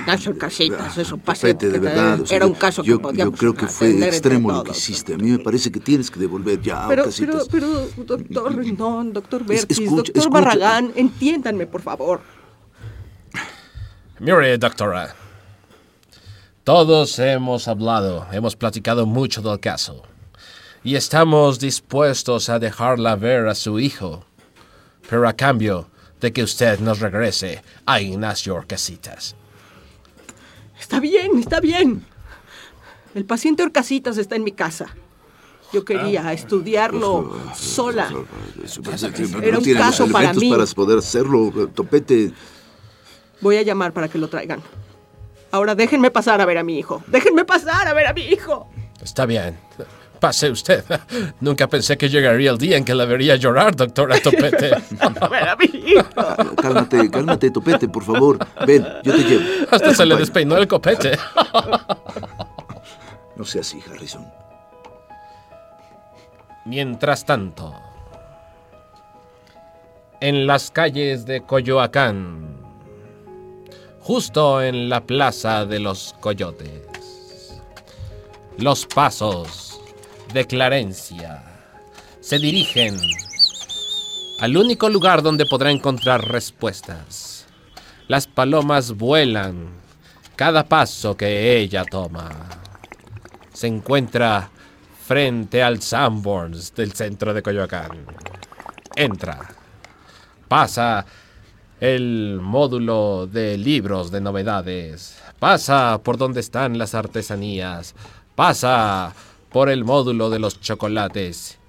Ignacio 0.00 0.36
Casitas? 0.38 0.96
Eso 0.96 1.18
pasa. 1.18 1.42
Topete, 1.42 1.68
de 1.68 1.78
verdad. 1.78 2.20
o 2.22 2.26
sea, 2.26 2.36
Era 2.38 2.46
un 2.46 2.54
caso 2.54 2.82
que 2.82 2.88
yo, 2.88 2.94
yo 2.96 3.02
podíamos 3.02 3.38
creo 3.38 3.52
que 3.54 3.66
fue 3.66 3.90
extremo 4.08 4.50
lo 4.50 4.64
que 4.64 4.70
hiciste. 4.70 5.14
A 5.14 5.18
mí 5.18 5.30
me 5.30 5.38
parece 5.40 5.70
que 5.70 5.78
tienes 5.80 6.10
que 6.10 6.18
devolver 6.20 6.60
ya 6.62 6.86
a 6.86 6.88
Pero, 6.88 7.04
pero, 7.16 7.32
Orcasitas. 7.34 7.48
pero, 7.50 7.86
doctor 8.06 8.56
Rendón, 8.56 9.12
doctor 9.12 9.42
Es- 9.42 9.46
Bertis, 9.48 9.78
escucha, 9.78 9.96
doctor 9.96 10.16
escucha. 10.16 10.30
Barragán, 10.40 10.92
entiéndanme, 10.96 11.66
por 11.66 11.82
favor. 11.82 12.20
Mire, 14.20 14.56
doctora. 14.58 15.14
Todos 16.62 17.18
hemos 17.18 17.68
hablado, 17.68 18.26
hemos 18.32 18.56
platicado 18.56 19.04
mucho 19.04 19.42
del 19.42 19.60
caso. 19.60 20.02
Y 20.82 20.96
estamos 20.96 21.58
dispuestos 21.58 22.48
a 22.48 22.58
dejarla 22.58 23.16
ver 23.16 23.48
a 23.48 23.54
su 23.54 23.78
hijo. 23.78 24.24
Pero 25.10 25.28
a 25.28 25.34
cambio 25.34 25.88
de 26.24 26.32
que 26.32 26.42
usted 26.42 26.78
nos 26.80 27.00
regrese 27.00 27.62
a 27.84 28.00
Ignacio 28.00 28.54
Orcasitas. 28.54 29.36
Está 30.80 30.98
bien, 30.98 31.38
está 31.38 31.60
bien. 31.60 32.02
El 33.14 33.26
paciente 33.26 33.62
Orcasitas 33.62 34.16
está 34.16 34.34
en 34.34 34.42
mi 34.42 34.52
casa. 34.52 34.86
Yo 35.70 35.84
quería 35.84 36.32
estudiarlo 36.32 37.38
sola. 37.54 38.08
Era 39.42 39.58
un 39.58 39.74
caso 39.74 40.08
para 40.08 40.30
elementos 40.30 40.42
mí. 40.42 40.50
para 40.50 40.66
poder 40.66 40.98
hacerlo. 40.98 41.68
Topete, 41.74 42.32
Voy 43.42 43.56
a 43.58 43.62
llamar 43.62 43.92
para 43.92 44.08
que 44.08 44.16
lo 44.16 44.28
traigan. 44.28 44.62
Ahora 45.50 45.74
déjenme 45.74 46.10
pasar 46.10 46.40
a 46.40 46.46
ver 46.46 46.56
a 46.56 46.64
mi 46.64 46.78
hijo. 46.78 47.02
Déjenme 47.06 47.44
pasar 47.44 47.86
a 47.86 47.92
ver 47.92 48.06
a 48.06 48.14
mi 48.14 48.22
hijo. 48.22 48.66
Está 49.02 49.26
bien. 49.26 49.58
Pase 50.24 50.48
usted. 50.50 50.82
Nunca 51.40 51.66
pensé 51.68 51.98
que 51.98 52.08
llegaría 52.08 52.50
el 52.50 52.56
día 52.56 52.78
en 52.78 52.84
que 52.86 52.94
la 52.94 53.04
vería 53.04 53.36
llorar, 53.36 53.76
doctora 53.76 54.18
Topete. 54.22 54.72
A 55.20 55.28
ver 55.28 55.48
a 55.50 55.54
mi 55.54 55.66
hijo. 55.66 56.02
cálmate, 56.56 57.10
cálmate, 57.10 57.50
Topete, 57.50 57.88
por 57.90 58.04
favor. 58.04 58.38
Ven, 58.66 58.86
yo 59.02 59.12
te 59.12 59.22
llevo. 59.22 59.44
Hasta 59.70 59.94
se 59.94 60.06
le 60.06 60.16
despeinó 60.16 60.56
el 60.56 60.66
copete. 60.66 61.18
No 63.36 63.44
sea 63.44 63.60
así, 63.62 63.82
Harrison. 63.90 64.24
Mientras 66.64 67.26
tanto, 67.26 67.74
en 70.20 70.46
las 70.46 70.70
calles 70.70 71.26
de 71.26 71.42
Coyoacán, 71.42 72.60
justo 74.00 74.62
en 74.62 74.88
la 74.88 75.00
plaza 75.00 75.66
de 75.66 75.80
los 75.80 76.14
Coyotes, 76.20 77.60
los 78.56 78.86
pasos 78.86 79.73
de 80.34 80.46
Clarencia 80.48 81.44
se 82.20 82.40
dirigen 82.40 82.98
al 84.40 84.56
único 84.56 84.88
lugar 84.88 85.22
donde 85.22 85.46
podrá 85.46 85.70
encontrar 85.70 86.26
respuestas. 86.26 87.46
Las 88.08 88.26
palomas 88.26 88.96
vuelan 88.96 89.68
cada 90.34 90.64
paso 90.64 91.16
que 91.16 91.56
ella 91.56 91.84
toma. 91.84 92.30
Se 93.52 93.68
encuentra 93.68 94.50
frente 95.06 95.62
al 95.62 95.80
Sanborns 95.80 96.74
del 96.74 96.92
centro 96.94 97.32
de 97.32 97.40
Coyoacán. 97.40 98.04
Entra. 98.96 99.38
Pasa 100.48 101.06
el 101.78 102.40
módulo 102.42 103.28
de 103.30 103.56
libros 103.56 104.10
de 104.10 104.20
novedades. 104.20 105.16
Pasa 105.38 106.00
por 106.02 106.18
donde 106.18 106.40
están 106.40 106.76
las 106.76 106.96
artesanías. 106.96 107.94
Pasa 108.34 109.14
por 109.54 109.70
el 109.70 109.84
módulo 109.84 110.30
de 110.30 110.40
los 110.40 110.60
chocolates. 110.60 111.60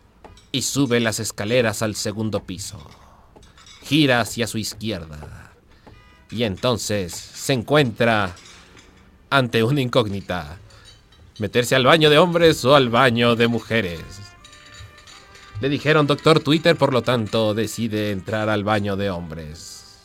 Y 0.52 0.64
sube 0.64 1.00
las 1.00 1.20
escaleras 1.20 1.84
al 1.84 1.94
segundo 1.94 2.40
piso. 2.44 2.84
Gira 3.84 4.22
hacia 4.22 4.48
su 4.48 4.58
izquierda. 4.58 5.54
Y 6.32 6.46
entonces 6.46 7.14
se 7.14 7.54
encuentra 7.54 8.36
ante 9.30 9.64
una 9.64 9.82
incógnita. 9.82 10.58
¿Meterse 11.38 11.76
al 11.76 11.86
baño 11.86 12.10
de 12.10 12.18
hombres 12.18 12.66
o 12.66 12.76
al 12.76 12.90
baño 12.90 13.36
de 13.36 13.48
mujeres? 13.48 14.02
Le 15.62 15.70
dijeron 15.70 16.08
doctor 16.08 16.40
Twitter, 16.40 16.76
por 16.76 16.92
lo 16.92 17.04
tanto 17.04 17.54
decide 17.54 18.10
entrar 18.10 18.50
al 18.50 18.64
baño 18.64 18.96
de 18.96 19.12
hombres. 19.12 20.00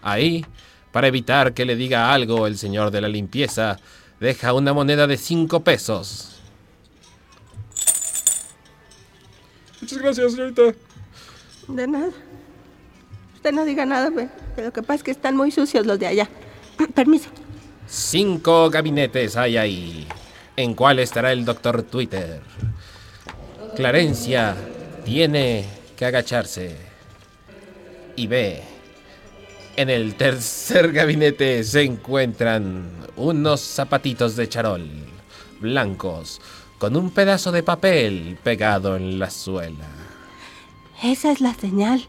Ahí, 0.00 0.46
para 0.92 1.08
evitar 1.08 1.54
que 1.54 1.64
le 1.64 1.74
diga 1.74 2.12
algo 2.12 2.46
el 2.46 2.56
señor 2.56 2.92
de 2.92 3.00
la 3.00 3.08
limpieza, 3.08 3.80
deja 4.20 4.52
una 4.52 4.72
moneda 4.72 5.08
de 5.08 5.16
cinco 5.16 5.64
pesos. 5.64 6.35
Muchas 9.86 9.98
gracias, 10.00 10.32
señorita. 10.32 10.62
De 11.68 11.86
nada. 11.86 12.10
Usted 13.36 13.52
no 13.52 13.64
diga 13.64 13.86
nada. 13.86 14.10
Que 14.56 14.62
Lo 14.62 14.72
que 14.72 14.82
pasa 14.82 14.94
es 14.94 15.02
que 15.04 15.12
están 15.12 15.36
muy 15.36 15.52
sucios 15.52 15.86
los 15.86 15.96
de 16.00 16.08
allá. 16.08 16.28
Permiso. 16.96 17.28
Cinco 17.86 18.68
gabinetes 18.68 19.36
hay 19.36 19.56
ahí. 19.56 20.08
¿En 20.56 20.74
cuál 20.74 20.98
estará 20.98 21.30
el 21.30 21.44
doctor 21.44 21.84
Twitter? 21.84 22.40
Clarencia 23.76 24.56
tiene 25.04 25.64
que 25.96 26.04
agacharse. 26.04 26.76
Y 28.16 28.26
ve. 28.26 28.64
En 29.76 29.88
el 29.88 30.16
tercer 30.16 30.90
gabinete 30.90 31.62
se 31.62 31.82
encuentran 31.82 32.90
unos 33.14 33.60
zapatitos 33.60 34.34
de 34.34 34.48
charol, 34.48 34.84
blancos, 35.60 36.40
con 36.78 36.96
un 36.96 37.10
pedazo 37.10 37.52
de 37.52 37.62
papel 37.62 38.38
pegado 38.42 38.96
en 38.96 39.18
la 39.18 39.30
suela. 39.30 39.86
Esa 41.02 41.30
es 41.30 41.40
la 41.40 41.54
señal. 41.54 42.06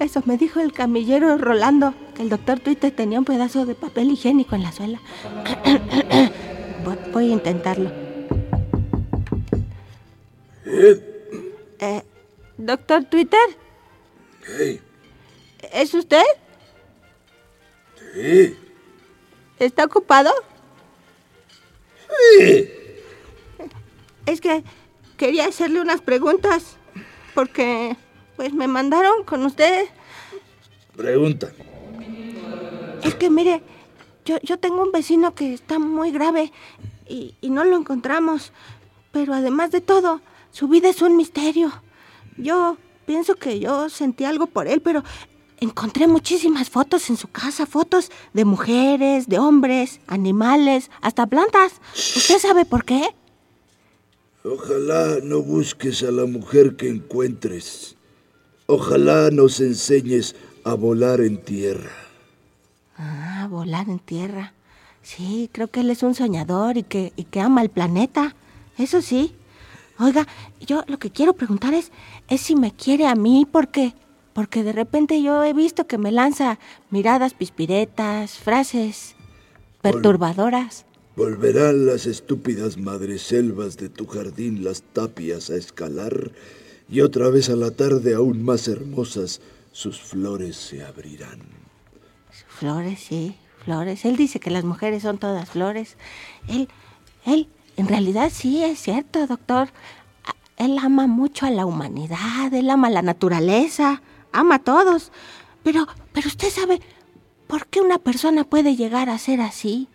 Eso 0.00 0.22
me 0.26 0.36
dijo 0.36 0.60
el 0.60 0.72
camillero 0.72 1.38
Rolando, 1.38 1.94
que 2.14 2.22
el 2.22 2.28
doctor 2.28 2.60
Twitter 2.60 2.90
tenía 2.90 3.18
un 3.18 3.24
pedazo 3.24 3.64
de 3.64 3.74
papel 3.74 4.10
higiénico 4.10 4.56
en 4.56 4.62
la 4.62 4.72
suela. 4.72 5.00
voy, 7.12 7.30
a 7.30 7.32
intentarlo. 7.32 7.90
Eh, 10.66 12.02
doctor 12.56 13.04
Twitter, 13.04 13.40
Hey, 14.46 14.80
¿es 15.72 15.94
usted? 15.94 16.22
sí. 18.14 18.56
¿Está 19.58 19.84
ocupado? 19.84 20.30
Es 24.26 24.40
que 24.40 24.64
quería 25.16 25.46
hacerle 25.46 25.80
unas 25.80 26.00
preguntas 26.00 26.76
porque 27.34 27.96
pues 28.36 28.52
me 28.52 28.68
mandaron 28.68 29.24
con 29.24 29.44
usted. 29.44 29.86
Pregunta. 30.96 31.52
Es 33.02 33.14
que 33.14 33.30
mire, 33.30 33.62
yo, 34.24 34.38
yo 34.42 34.58
tengo 34.58 34.82
un 34.82 34.92
vecino 34.92 35.34
que 35.34 35.52
está 35.52 35.78
muy 35.78 36.10
grave 36.10 36.52
y, 37.08 37.34
y 37.40 37.50
no 37.50 37.64
lo 37.64 37.76
encontramos. 37.76 38.52
Pero 39.12 39.34
además 39.34 39.70
de 39.70 39.80
todo, 39.80 40.20
Su 40.54 40.68
vida 40.68 40.88
es 40.88 41.02
un 41.02 41.16
misterio. 41.16 41.72
Yo 42.36 42.76
pienso 43.06 43.34
que 43.34 43.58
yo 43.58 43.88
sentí 43.90 44.24
algo 44.24 44.46
por 44.46 44.68
él, 44.68 44.80
pero 44.80 45.02
encontré 45.58 46.06
muchísimas 46.06 46.70
fotos 46.70 47.10
en 47.10 47.16
su 47.16 47.26
casa, 47.26 47.66
fotos 47.66 48.12
de 48.34 48.44
mujeres, 48.44 49.28
de 49.28 49.40
hombres, 49.40 49.98
animales, 50.06 50.92
hasta 51.00 51.26
plantas. 51.26 51.80
¿Usted 51.92 52.38
sabe 52.38 52.64
por 52.64 52.84
qué? 52.84 53.02
Ojalá 54.46 55.20
no 55.22 55.40
busques 55.40 56.02
a 56.02 56.10
la 56.10 56.26
mujer 56.26 56.76
que 56.76 56.90
encuentres. 56.90 57.96
Ojalá 58.66 59.30
nos 59.30 59.58
enseñes 59.58 60.36
a 60.64 60.74
volar 60.74 61.22
en 61.22 61.38
tierra. 61.42 61.90
Ah, 62.98 63.48
volar 63.50 63.88
en 63.88 63.98
tierra. 63.98 64.52
Sí, 65.00 65.48
creo 65.50 65.68
que 65.68 65.80
él 65.80 65.88
es 65.88 66.02
un 66.02 66.14
soñador 66.14 66.76
y 66.76 66.82
que, 66.82 67.14
y 67.16 67.24
que 67.24 67.40
ama 67.40 67.62
el 67.62 67.70
planeta. 67.70 68.36
Eso 68.76 69.00
sí. 69.00 69.34
Oiga, 69.98 70.28
yo 70.60 70.84
lo 70.88 70.98
que 70.98 71.10
quiero 71.10 71.32
preguntar 71.32 71.72
es, 71.72 71.90
es 72.28 72.42
si 72.42 72.54
me 72.54 72.70
quiere 72.70 73.06
a 73.06 73.14
mí 73.14 73.48
porque, 73.50 73.94
porque 74.34 74.62
de 74.62 74.72
repente 74.72 75.22
yo 75.22 75.42
he 75.42 75.54
visto 75.54 75.86
que 75.86 75.96
me 75.96 76.12
lanza 76.12 76.58
miradas 76.90 77.32
pispiretas, 77.32 78.32
frases 78.32 79.16
perturbadoras. 79.80 80.84
Volverán 81.16 81.86
las 81.86 82.06
estúpidas 82.06 82.76
madreselvas 82.76 83.76
de 83.76 83.88
tu 83.88 84.06
jardín 84.06 84.64
las 84.64 84.82
tapias 84.82 85.48
a 85.48 85.54
escalar 85.54 86.32
y 86.88 87.02
otra 87.02 87.28
vez 87.28 87.50
a 87.50 87.56
la 87.56 87.70
tarde 87.70 88.14
aún 88.14 88.44
más 88.44 88.66
hermosas 88.66 89.40
sus 89.70 90.00
flores 90.00 90.56
se 90.56 90.84
abrirán. 90.84 91.40
Flores, 92.48 92.98
sí, 92.98 93.36
flores. 93.64 94.04
Él 94.04 94.16
dice 94.16 94.40
que 94.40 94.50
las 94.50 94.64
mujeres 94.64 95.02
son 95.02 95.18
todas 95.18 95.50
flores. 95.50 95.96
Él, 96.48 96.68
él, 97.24 97.48
en 97.76 97.86
realidad 97.86 98.32
sí 98.34 98.64
es 98.64 98.80
cierto, 98.80 99.26
doctor. 99.28 99.68
Él 100.56 100.76
ama 100.80 101.06
mucho 101.06 101.46
a 101.46 101.50
la 101.50 101.64
humanidad, 101.64 102.52
él 102.52 102.70
ama 102.70 102.90
la 102.90 103.02
naturaleza, 103.02 104.02
ama 104.32 104.56
a 104.56 104.62
todos. 104.64 105.12
Pero, 105.62 105.86
pero 106.12 106.26
usted 106.26 106.50
sabe, 106.50 106.80
¿por 107.46 107.68
qué 107.68 107.80
una 107.80 107.98
persona 107.98 108.42
puede 108.42 108.74
llegar 108.74 109.08
a 109.10 109.18
ser 109.18 109.40
así? 109.40 109.88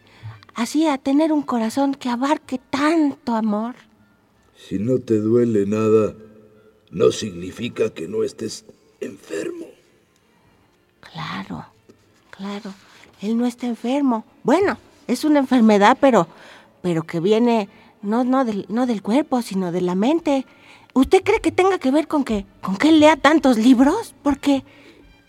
Así 0.59 0.85
a 0.85 0.97
tener 0.97 1.31
un 1.31 1.41
corazón 1.41 1.93
que 1.93 2.09
abarque 2.09 2.59
tanto 2.69 3.33
amor. 3.33 3.75
Si 4.57 4.77
no 4.77 4.99
te 4.99 5.17
duele 5.17 5.65
nada, 5.65 6.13
no 6.91 7.13
significa 7.13 7.93
que 7.93 8.09
no 8.09 8.25
estés 8.25 8.65
enfermo. 8.99 9.67
Claro, 10.99 11.65
claro. 12.29 12.73
Él 13.21 13.37
no 13.37 13.45
está 13.45 13.67
enfermo. 13.67 14.25
Bueno, 14.43 14.77
es 15.07 15.23
una 15.23 15.39
enfermedad, 15.39 15.97
pero, 16.01 16.27
pero 16.81 17.03
que 17.03 17.21
viene 17.21 17.69
no, 18.01 18.25
no, 18.25 18.43
del, 18.43 18.65
no 18.67 18.85
del 18.85 19.01
cuerpo, 19.01 19.41
sino 19.41 19.71
de 19.71 19.79
la 19.79 19.95
mente. 19.95 20.45
¿Usted 20.93 21.23
cree 21.23 21.39
que 21.39 21.53
tenga 21.53 21.79
que 21.79 21.91
ver 21.91 22.09
con 22.09 22.25
que, 22.25 22.45
con 22.59 22.75
que 22.75 22.89
él 22.89 22.99
lea 22.99 23.15
tantos 23.15 23.57
libros? 23.57 24.13
Porque, 24.23 24.65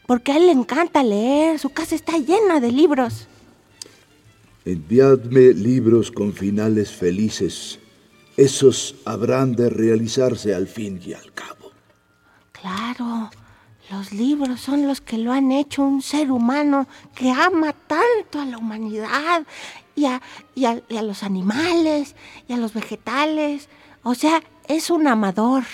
porque 0.09 0.33
a 0.33 0.39
él 0.39 0.47
le 0.47 0.53
encanta 0.53 1.05
leer. 1.05 1.61
Su 1.61 1.71
casa 1.71 1.95
está 1.95 2.19
llena 2.19 2.59
de 2.59 2.73
libros. 2.73 3.29
Enviadme 4.65 5.53
libros 5.55 6.11
con 6.11 6.33
finales 6.33 6.91
felices. 6.91 7.79
Esos 8.37 8.97
habrán 9.05 9.55
de 9.55 9.71
realizarse 9.71 10.55
al 10.55 10.67
fin 10.67 11.01
y 11.05 11.13
al 11.15 11.33
cabo. 11.33 11.73
Claro, 12.53 13.31
los 13.91 14.13
libros 14.13 14.61
son 14.61 14.87
los 14.87 15.01
que 15.01 15.19
lo 15.19 15.33
han 15.33 15.51
hecho 15.51 15.83
un 15.83 16.03
ser 16.03 16.31
humano 16.31 16.87
que 17.15 17.31
ama 17.31 17.73
tanto 17.73 18.39
a 18.41 18.45
la 18.45 18.59
humanidad 18.59 19.45
y 19.97 20.05
a, 20.07 20.21
y 20.55 20.67
a- 20.67 20.83
y 20.89 20.97
a 20.97 21.03
los 21.03 21.23
animales 21.23 22.15
y 22.49 22.53
a 22.53 22.57
los 22.59 22.73
vegetales. 22.75 23.69
O 24.03 24.15
sea, 24.15 24.43
es 24.69 24.91
un 24.91 25.07
amador. 25.09 25.65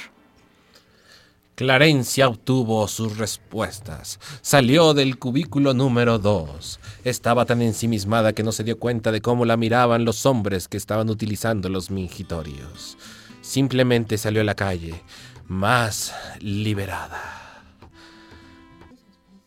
Clarencia 1.56 2.28
obtuvo 2.28 2.86
sus 2.86 3.16
respuestas. 3.16 4.20
Salió 4.42 4.92
del 4.92 5.18
cubículo 5.18 5.72
número 5.72 6.18
2. 6.18 6.78
Estaba 7.02 7.46
tan 7.46 7.62
ensimismada 7.62 8.34
que 8.34 8.42
no 8.42 8.52
se 8.52 8.62
dio 8.62 8.78
cuenta 8.78 9.10
de 9.10 9.22
cómo 9.22 9.46
la 9.46 9.56
miraban 9.56 10.04
los 10.04 10.26
hombres 10.26 10.68
que 10.68 10.76
estaban 10.76 11.08
utilizando 11.08 11.70
los 11.70 11.90
mingitorios. 11.90 12.98
Simplemente 13.40 14.18
salió 14.18 14.42
a 14.42 14.44
la 14.44 14.54
calle, 14.54 15.02
más 15.46 16.14
liberada. 16.40 17.64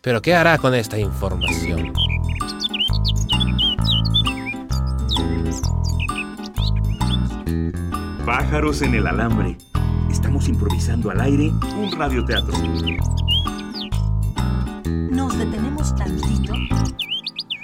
Pero 0.02 0.20
¿qué 0.24 0.34
hará 0.34 0.58
con 0.58 0.74
esta 0.74 0.98
información? 0.98 1.94
Pájaros 8.26 8.82
en 8.82 8.96
el 8.96 9.06
alambre. 9.06 9.69
Estamos 10.12 10.48
improvisando 10.48 11.12
al 11.12 11.22
aire 11.22 11.52
un 11.78 11.92
radioteatro. 11.92 12.54
Nos 15.12 15.38
detenemos 15.38 15.96
tantito 15.96 16.54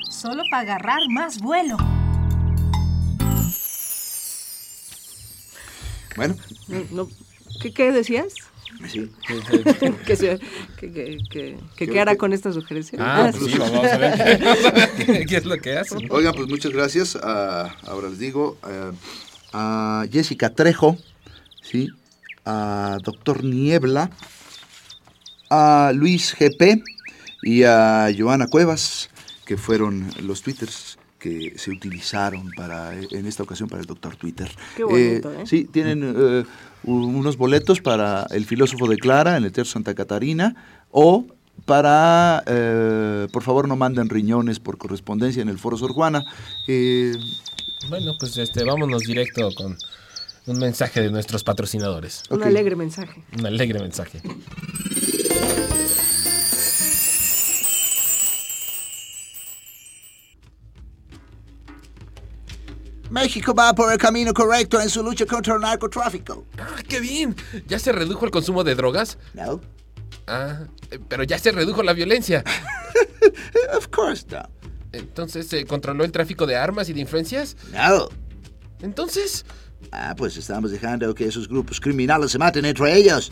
solo 0.10 0.44
para 0.52 0.62
agarrar 0.64 1.00
más 1.10 1.40
vuelo. 1.40 1.78
Bueno, 6.16 6.36
No, 6.70 6.78
no, 6.92 7.10
¿qué, 7.62 7.74
qué 7.74 7.92
decías? 7.92 8.34
sí. 8.88 9.12
que, 10.06 10.16
se- 10.16 10.40
que, 10.80 10.92
que, 11.30 11.58
que, 11.76 11.88
¿Qué 11.88 12.00
hará 12.00 12.16
con 12.16 12.32
esta 12.34 12.52
sugerencia? 12.54 12.98
Ah, 13.02 13.32
pues 13.38 13.52
sí, 13.52 13.58
vamos 13.58 13.86
a 13.86 13.98
ver 13.98 14.92
qué, 15.06 15.26
qué 15.30 15.38
es 15.38 15.46
lo 15.46 15.58
que 15.58 15.78
hacen. 15.78 16.08
Oigan, 16.10 16.34
pues 16.34 16.48
muchas 16.48 16.72
gracias. 16.72 17.16
a- 17.18 17.76
ahora 17.86 18.10
les 18.10 18.20
digo 18.20 18.58
eh, 18.70 18.92
a 19.54 20.06
Jessica 20.12 20.52
Trejo, 20.54 20.98
¿sí? 21.62 21.90
A 22.46 22.98
Doctor 23.04 23.44
Niebla, 23.44 24.10
a 25.50 25.92
Luis 25.94 26.36
GP 26.40 26.84
y 27.44 27.64
a 27.64 28.08
Joana 28.18 28.48
Cuevas, 28.48 29.10
que 29.46 29.58
fueron 29.58 30.08
los 30.24 30.42
twitters 30.42 30.98
que 31.20 31.54
se 31.58 31.72
utilizaron 31.72 32.52
para 32.56 32.94
en 32.94 33.26
esta 33.26 33.44
ocasión 33.44 33.68
para 33.68 33.82
el 33.82 33.88
Doctor 33.88 34.16
Twitter. 34.16 34.52
Qué 34.76 34.84
bonito, 34.84 35.32
¿eh? 35.34 35.44
Sí, 35.46 35.66
tienen 35.66 36.04
eh, 36.16 36.44
unos 36.84 37.38
boletos 37.38 37.82
para 37.82 38.28
El 38.30 38.46
Filósofo 38.46 38.88
de 38.88 38.98
Clara 38.98 39.38
en 39.38 39.44
el 39.44 39.52
Teatro 39.52 39.72
Santa 39.72 39.96
Catarina 39.96 40.56
o 40.92 41.26
para, 41.66 42.44
eh, 42.46 43.28
por 43.32 43.42
favor, 43.42 43.68
no 43.68 43.76
manden 43.76 44.10
riñones 44.10 44.60
por 44.60 44.78
correspondencia 44.78 45.42
en 45.42 45.50
el 45.50 45.58
Foro 45.58 45.78
Sor 45.78 45.94
Juana. 45.94 46.24
Eh, 46.68 47.14
Bueno, 47.90 48.14
pues 48.20 48.38
este, 48.38 48.64
vámonos 48.64 49.04
directo 49.04 49.50
con 49.56 49.78
un 50.48 50.60
mensaje 50.60 51.02
de 51.02 51.10
nuestros 51.10 51.44
patrocinadores. 51.44 52.24
Un 52.30 52.44
alegre 52.44 52.76
mensaje. 52.76 53.24
Un 53.38 53.46
alegre 53.46 53.80
mensaje. 53.80 54.22
México 63.10 63.54
va 63.54 63.74
por 63.74 63.92
el 63.92 63.98
camino 63.98 64.34
correcto 64.34 64.82
en 64.82 64.90
su 64.90 65.04
lucha 65.04 65.26
contra 65.26 65.56
el 65.56 65.62
narcotráfico. 65.62 66.46
¡Ah, 66.58 66.82
qué 66.88 67.00
bien! 67.00 67.36
¿Ya 67.68 67.78
se 67.80 67.92
redujo 67.92 68.26
el 68.26 68.32
consumo 68.32 68.64
de 68.64 68.76
drogas? 68.76 69.18
No, 69.34 69.62
Ah, 70.28 70.62
eh, 70.90 71.00
pero 71.08 71.24
ya 71.24 71.38
se 71.38 71.52
redujo 71.52 71.84
la 71.84 71.94
violencia. 71.94 72.44
of 73.78 73.88
course 73.90 74.26
no. 74.32 74.50
Entonces, 74.92 75.48
¿se 75.48 75.66
controló 75.66 76.04
el 76.04 76.12
tráfico 76.12 76.48
de 76.48 76.56
armas 76.56 76.90
y 76.90 76.94
de 76.94 77.02
influencias? 77.02 77.56
No. 77.72 78.10
Entonces, 78.82 79.46
Ah, 79.92 80.14
pues 80.18 80.36
estamos 80.38 80.72
dejando 80.72 81.14
que 81.16 81.26
esos 81.26 81.48
grupos 81.48 81.80
criminales 81.80 82.32
se 82.32 82.38
maten 82.40 82.66
entre 82.66 82.96
ellos. 82.98 83.32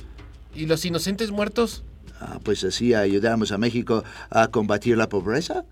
¿y 0.56 0.66
los 0.68 0.86
inocentes 0.86 1.32
muertos? 1.32 1.84
Ah, 2.22 2.40
pues 2.44 2.64
así 2.64 2.94
ayudamos 2.94 3.52
a 3.52 3.58
México 3.58 4.04
a 4.30 4.48
combatir 4.50 4.96
la 4.98 5.10
pobreza. 5.10 5.66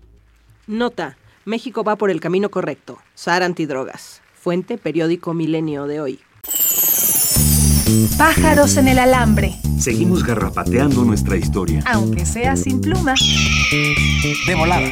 Nota. 0.66 1.16
México 1.44 1.82
va 1.84 1.96
por 1.96 2.10
el 2.10 2.20
camino 2.20 2.50
correcto. 2.50 2.98
SAR 3.14 3.42
antidrogas. 3.42 4.20
Fuente, 4.34 4.78
periódico 4.78 5.34
Milenio 5.34 5.86
de 5.86 6.00
hoy. 6.00 6.20
Pájaros 8.18 8.76
en 8.76 8.88
el 8.88 8.98
alambre, 8.98 9.54
Seguimos 9.78 10.24
garrapateando 10.24 11.04
nuestra 11.04 11.36
historia. 11.36 11.82
aunque 11.86 12.24
sea 12.26 12.54
sin 12.56 12.80
pluma. 12.80 13.14
De 14.46 14.54
volada. 14.54 14.88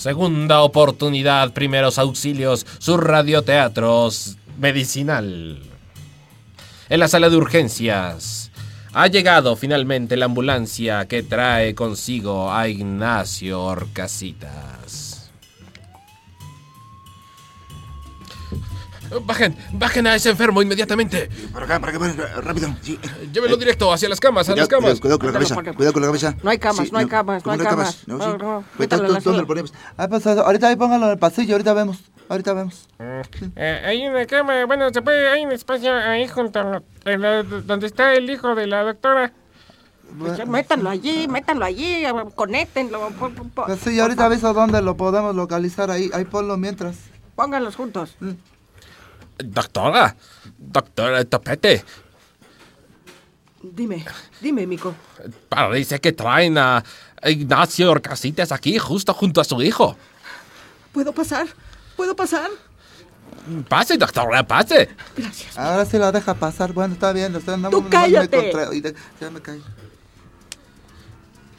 Segunda 0.00 0.62
oportunidad, 0.62 1.52
primeros 1.52 1.98
auxilios, 1.98 2.64
su 2.78 2.96
radioteatros 2.96 4.38
medicinal. 4.58 5.60
En 6.88 7.00
la 7.00 7.06
sala 7.06 7.28
de 7.28 7.36
urgencias 7.36 8.50
ha 8.94 9.08
llegado 9.08 9.56
finalmente 9.56 10.16
la 10.16 10.24
ambulancia 10.24 11.06
que 11.06 11.22
trae 11.22 11.74
consigo 11.74 12.50
a 12.50 12.66
Ignacio 12.66 13.62
Orcasitas. 13.62 14.79
Bajen, 19.24 19.56
bajen 19.72 20.06
a 20.06 20.14
ese 20.14 20.30
enfermo 20.30 20.62
inmediatamente. 20.62 21.28
Para 21.52 21.64
acá, 21.66 21.80
para 21.80 21.90
acá, 21.90 21.98
para 21.98 22.12
acá, 22.12 22.40
rápido. 22.40 22.68
Sí. 22.82 22.98
Llévenlo 23.32 23.56
directo 23.56 23.92
hacia 23.92 24.08
las 24.08 24.20
camas, 24.20 24.48
a 24.48 24.54
las 24.56 24.68
camas. 24.68 25.00
Cuidado, 25.00 25.18
con 25.18 25.26
la 25.28 25.32
cabeza, 25.32 25.54
cuidado 25.54 25.92
con 25.92 26.02
la 26.02 26.08
cabeza. 26.08 26.36
No 26.42 26.50
hay 26.50 26.58
camas, 26.58 26.92
no 26.92 26.98
hay 26.98 27.06
camas, 27.06 27.44
no 27.44 27.50
¿cómo 27.52 27.62
hay 27.62 27.66
camas. 27.68 28.08
No, 28.08 28.18
No, 28.18 28.24
sí. 28.24 28.30
no, 28.40 28.58
en 28.58 28.64
la 28.78 28.86
¿dónde- 28.96 29.06
¿Dónde 29.08 29.20
sala. 29.22 29.38
lo 29.38 29.46
ponemos? 29.46 29.74
ah, 29.96 30.08
pues, 30.08 30.26
ahorita 30.26 30.68
ahí 30.68 30.76
póngalo 30.76 31.06
en 31.06 31.12
el 31.12 31.18
pasillo, 31.18 31.54
ahorita 31.54 31.72
vemos. 31.74 31.98
ahorita 32.28 32.52
vemos. 32.52 32.88
Eh, 33.56 33.82
hay 33.84 34.06
una 34.06 34.24
cama, 34.26 34.64
bueno, 34.66 34.88
se 34.92 35.02
puede, 35.02 35.28
hay 35.28 35.44
un 35.44 35.50
espacio 35.52 35.92
ahí 35.92 36.28
junto 36.28 36.60
a 36.60 36.64
la- 36.64 36.82
en 37.12 37.20
la- 37.20 37.42
donde 37.42 37.86
está 37.88 38.14
el 38.14 38.30
hijo 38.30 38.54
de 38.54 38.66
la 38.68 38.84
doctora. 38.84 39.32
Pues, 40.18 40.46
métanlo 40.46 40.90
allí, 40.90 41.26
métanlo 41.28 41.64
allí, 41.64 42.04
conéctenlo. 42.34 43.08
po- 43.18 43.30
po- 43.30 43.44
po- 43.54 43.66
Pues 43.66 43.80
sí, 43.80 43.98
ahorita 43.98 44.26
aviso 44.26 44.52
dónde 44.52 44.80
lo 44.82 44.96
podemos 44.96 45.34
localizar 45.34 45.90
ahí. 45.90 46.10
Ahí 46.12 46.24
ponlo 46.24 46.56
mientras. 46.56 46.96
Pónganlos 47.36 47.74
juntos. 47.76 48.16
Doctora, 49.44 50.14
doctora 50.58 51.24
Topete, 51.24 51.84
Dime, 53.62 54.04
dime, 54.40 54.66
Mico. 54.66 54.94
parece 55.50 56.00
que 56.00 56.12
traen 56.12 56.56
a 56.56 56.82
Ignacio 57.24 57.90
Orcasitas 57.90 58.52
aquí 58.52 58.78
justo 58.78 59.12
junto 59.12 59.40
a 59.40 59.44
su 59.44 59.60
hijo. 59.62 59.96
¿Puedo 60.92 61.12
pasar? 61.12 61.46
¿Puedo 61.94 62.16
pasar? 62.16 62.48
Pase, 63.68 63.98
doctora, 63.98 64.46
pase. 64.46 64.88
Gracias. 65.16 65.58
Ahora 65.58 65.84
sí 65.84 65.98
la 65.98 66.10
deja 66.10 66.32
pasar. 66.34 66.72
Bueno, 66.72 66.94
está 66.94 67.12
bien. 67.12 67.36
Usted 67.36 67.56
no, 67.58 67.68
Tú 67.70 67.78
no 67.78 67.82
me 67.84 67.90
cállate. 67.90 68.36
de- 68.80 68.94
Ya 69.20 69.30
me 69.30 69.40
callo. 69.42 69.62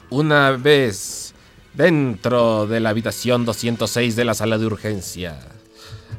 Una 0.09 0.51
vez 0.51 1.33
dentro 1.73 2.67
de 2.67 2.79
la 2.79 2.89
habitación 2.89 3.45
206 3.45 4.15
de 4.15 4.25
la 4.25 4.33
sala 4.33 4.57
de 4.57 4.65
urgencia, 4.65 5.37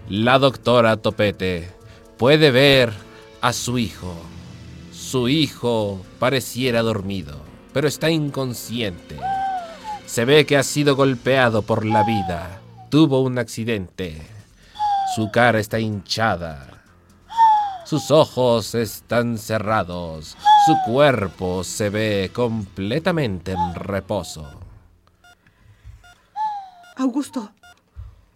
la 0.09 0.39
doctora 0.39 0.97
Topete 0.97 1.71
puede 2.19 2.51
ver 2.51 2.93
a 3.41 3.53
su 3.53 3.79
hijo. 3.79 4.15
Su 4.93 5.29
hijo 5.29 6.01
pareciera 6.19 6.83
dormido, 6.83 7.41
pero 7.73 7.89
está 7.89 8.11
inconsciente. 8.11 9.19
Se 10.07 10.25
ve 10.25 10.45
que 10.47 10.57
ha 10.57 10.63
sido 10.63 10.97
golpeado 10.97 11.63
por 11.63 11.85
la 11.85 12.03
vida. 12.03 12.61
Tuvo 12.91 13.21
un 13.21 13.39
accidente. 13.39 14.21
Su 15.15 15.31
cara 15.31 15.59
está 15.59 15.79
hinchada. 15.79 16.85
Sus 17.85 18.11
ojos 18.11 18.75
están 18.75 19.39
cerrados. 19.39 20.37
Su 20.67 20.77
cuerpo 20.85 21.65
se 21.65 21.91
ve 21.91 22.31
completamente 22.33 23.53
en 23.53 23.75
reposo. 23.75 24.61
Augusto. 26.97 27.51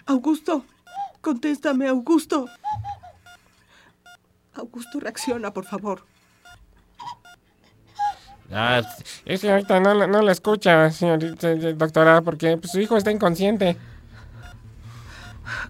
Augusto. 0.07 0.64
Contéstame, 1.30 1.88
Augusto. 1.88 2.46
Augusto, 4.54 5.00
reacciona, 5.00 5.52
por 5.52 5.64
favor. 5.64 6.04
Ah, 8.52 8.80
Es 9.24 9.40
que 9.40 9.50
ahorita 9.50 9.80
no, 9.80 9.92
la- 9.92 10.06
no 10.06 10.22
la 10.22 10.30
escucha, 10.30 10.88
señorita, 10.92 11.52
doctora, 11.74 12.22
porque 12.22 12.56
pues, 12.58 12.70
su 12.70 12.78
hijo 12.78 12.96
está 12.96 13.10
inconsciente. 13.10 13.76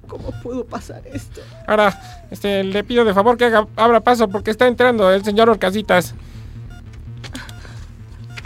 ¿Cómo 0.06 0.30
puedo 0.42 0.66
pasar 0.66 1.02
esto? 1.06 1.40
Ahora, 1.66 1.98
este, 2.30 2.62
le 2.62 2.84
pido 2.84 3.06
de 3.06 3.14
favor 3.14 3.38
que 3.38 3.46
haga, 3.46 3.66
abra 3.76 4.00
paso 4.00 4.28
porque 4.28 4.50
está 4.50 4.66
entrando 4.66 5.10
el 5.10 5.24
señor 5.24 5.48
Orcasitas. 5.48 6.14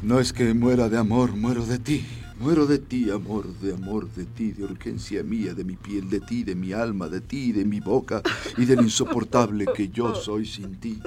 No 0.05 0.21
es 0.21 0.33
que 0.33 0.55
muera 0.55 0.89
de 0.89 0.97
amor, 0.97 1.33
muero 1.33 1.67
de 1.67 1.81
ti. 1.81 2.07
Muero 2.41 2.65
de 2.65 2.79
ti, 2.79 3.11
amor, 3.11 3.47
de 3.59 3.75
amor, 3.75 4.09
de 4.13 4.25
ti, 4.25 4.53
de 4.53 4.65
urgencia 4.65 5.23
mía, 5.23 5.53
de 5.53 5.63
mi 5.63 5.77
piel, 5.77 6.09
de 6.09 6.21
ti, 6.21 6.43
de 6.43 6.55
mi 6.55 6.73
alma, 6.73 7.07
de 7.11 7.21
ti, 7.21 7.53
de 7.53 7.67
mi 7.67 7.81
boca 7.81 8.23
y 8.57 8.65
del 8.65 8.81
insoportable 8.81 9.67
que 9.75 9.91
yo 9.91 10.15
soy 10.15 10.47
sin 10.47 10.81
ti. 10.81 11.03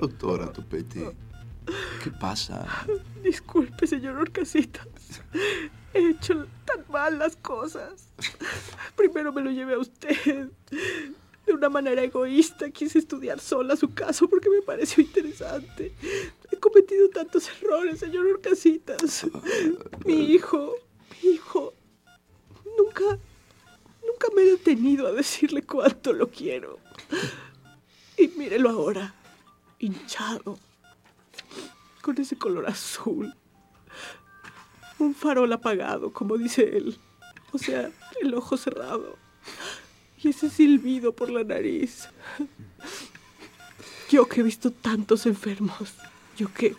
Doctora 0.00 0.52
Topete, 0.52 1.14
¿qué 2.02 2.10
pasa? 2.10 2.66
Disculpe, 3.22 3.86
señor 3.86 4.16
Orcasitas. 4.16 4.88
He 5.92 6.10
hecho 6.10 6.44
tan 6.64 6.84
mal 6.90 7.20
las 7.20 7.36
cosas. 7.36 8.08
Primero 8.96 9.32
me 9.32 9.40
lo 9.40 9.52
llevé 9.52 9.74
a 9.74 9.78
usted. 9.78 10.50
De 11.46 11.52
una 11.52 11.68
manera 11.68 12.02
egoísta 12.02 12.70
quise 12.70 12.98
estudiar 12.98 13.38
sola 13.38 13.76
su 13.76 13.92
caso 13.92 14.28
porque 14.28 14.48
me 14.48 14.62
pareció 14.62 15.02
interesante. 15.02 15.92
He 16.50 16.56
cometido 16.56 17.08
tantos 17.10 17.48
errores, 17.48 18.00
señor 18.00 18.26
Orcasitas. 18.26 19.26
Mi 20.06 20.32
hijo, 20.32 20.74
mi 21.22 21.30
hijo, 21.30 21.74
nunca, 22.78 23.04
nunca 23.04 24.28
me 24.34 24.42
he 24.42 24.46
detenido 24.46 25.06
a 25.06 25.12
decirle 25.12 25.62
cuánto 25.62 26.12
lo 26.12 26.30
quiero. 26.30 26.78
Y 28.16 28.28
mírelo 28.28 28.70
ahora, 28.70 29.14
hinchado, 29.78 30.58
con 32.00 32.18
ese 32.18 32.36
color 32.36 32.66
azul. 32.68 33.34
Un 34.98 35.14
farol 35.14 35.52
apagado, 35.52 36.12
como 36.12 36.38
dice 36.38 36.76
él. 36.76 36.98
O 37.52 37.58
sea, 37.58 37.90
el 38.20 38.34
ojo 38.34 38.56
cerrado. 38.56 39.23
Y 40.24 40.28
ese 40.28 40.48
silbido 40.48 41.12
por 41.12 41.28
la 41.28 41.44
nariz. 41.44 42.08
Yo 44.10 44.26
que 44.26 44.40
he 44.40 44.42
visto 44.42 44.70
tantos 44.70 45.26
enfermos. 45.26 45.92
Yo 46.38 46.50
que. 46.50 46.74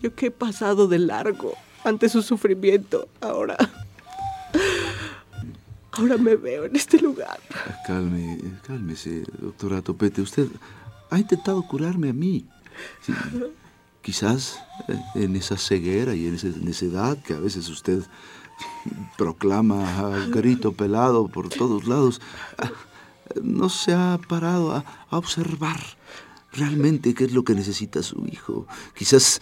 Yo 0.00 0.14
que 0.14 0.26
he 0.26 0.30
pasado 0.30 0.88
de 0.88 0.98
largo 0.98 1.52
ante 1.84 2.08
su 2.08 2.22
sufrimiento. 2.22 3.08
Ahora. 3.20 3.58
Ahora 5.92 6.16
me 6.16 6.34
veo 6.36 6.64
en 6.64 6.76
este 6.76 6.98
lugar. 6.98 7.38
Calme, 7.86 8.38
cálmese, 8.66 9.22
doctora 9.38 9.82
Topete. 9.82 10.22
Usted 10.22 10.46
ha 11.10 11.18
intentado 11.18 11.60
curarme 11.68 12.08
a 12.08 12.14
mí. 12.14 12.46
Quizás 14.00 14.62
eh, 14.88 14.98
en 15.16 15.36
esa 15.36 15.58
ceguera 15.58 16.14
y 16.14 16.26
en 16.26 16.36
esa 16.36 16.46
necedad 16.46 17.22
que 17.22 17.34
a 17.34 17.38
veces 17.38 17.68
usted 17.68 18.02
proclama 19.16 19.98
a 19.98 20.26
grito 20.26 20.72
pelado 20.72 21.28
por 21.28 21.48
todos 21.48 21.86
lados, 21.86 22.20
no 23.42 23.68
se 23.68 23.92
ha 23.92 24.18
parado 24.28 24.72
a, 24.72 24.84
a 25.10 25.18
observar 25.18 25.80
realmente 26.52 27.14
qué 27.14 27.24
es 27.24 27.32
lo 27.32 27.44
que 27.44 27.54
necesita 27.54 28.02
su 28.02 28.26
hijo. 28.26 28.66
Quizás 28.94 29.40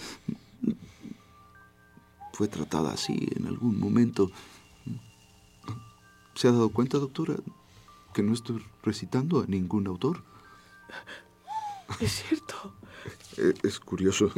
fue 2.32 2.48
tratada 2.48 2.92
así 2.92 3.28
en 3.34 3.46
algún 3.46 3.80
momento. 3.80 4.30
¿Se 6.34 6.46
ha 6.46 6.52
dado 6.52 6.68
cuenta, 6.68 6.98
doctora, 6.98 7.34
que 8.14 8.22
no 8.22 8.32
estoy 8.32 8.64
recitando 8.84 9.40
a 9.40 9.46
ningún 9.46 9.88
autor? 9.88 10.22
Es 12.00 12.22
cierto. 12.22 12.74
Es 13.62 13.80
curioso. 13.80 14.30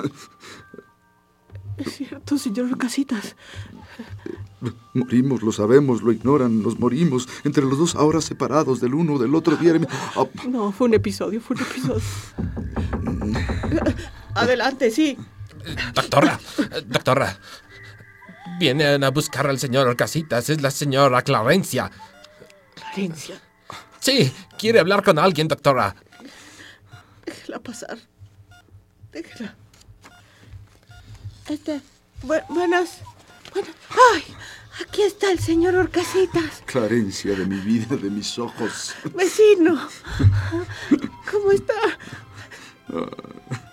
Es 1.84 1.96
cierto, 1.96 2.36
señor 2.38 2.76
Casitas. 2.78 3.36
Morimos, 4.94 5.42
lo 5.42 5.52
sabemos, 5.52 6.02
lo 6.02 6.12
ignoran, 6.12 6.62
nos 6.62 6.78
morimos. 6.78 7.28
Entre 7.44 7.62
los 7.64 7.78
dos 7.78 7.94
ahora 7.94 8.20
separados 8.20 8.80
del 8.80 8.94
uno 8.94 9.18
del 9.18 9.34
otro 9.34 9.56
día. 9.56 9.74
Ah, 10.16 10.24
No, 10.48 10.72
fue 10.72 10.88
un 10.88 10.94
episodio, 10.94 11.40
fue 11.40 11.56
un 11.56 11.62
episodio. 11.62 12.02
Adelante, 14.34 14.90
sí. 14.90 15.16
Doctora, 15.94 16.38
doctora. 16.86 17.38
Vienen 18.58 19.02
a 19.04 19.10
buscar 19.10 19.46
al 19.46 19.58
señor 19.58 19.86
Orcasitas. 19.88 20.50
Es 20.50 20.60
la 20.60 20.70
señora 20.70 21.22
Clarencia. 21.22 21.90
Clarencia, 22.74 23.40
Sí, 24.00 24.32
quiere 24.58 24.80
hablar 24.80 25.02
con 25.02 25.18
alguien, 25.18 25.46
doctora. 25.48 25.94
déjela 27.26 27.58
pasar. 27.60 27.98
Déjela. 29.12 29.54
Este, 31.50 31.80
bu- 32.22 32.44
buenas, 32.48 33.00
buenas. 33.52 33.74
¡Ay! 34.14 34.22
Aquí 34.86 35.02
está 35.02 35.30
el 35.32 35.40
señor 35.40 35.74
Orcasitas. 35.74 36.62
Clarencia 36.64 37.34
de 37.34 37.44
mi 37.44 37.56
vida, 37.58 37.96
de 37.96 38.08
mis 38.08 38.38
ojos. 38.38 38.94
Vecino. 39.14 39.76
¿Cómo 41.30 41.50
está? 41.50 41.74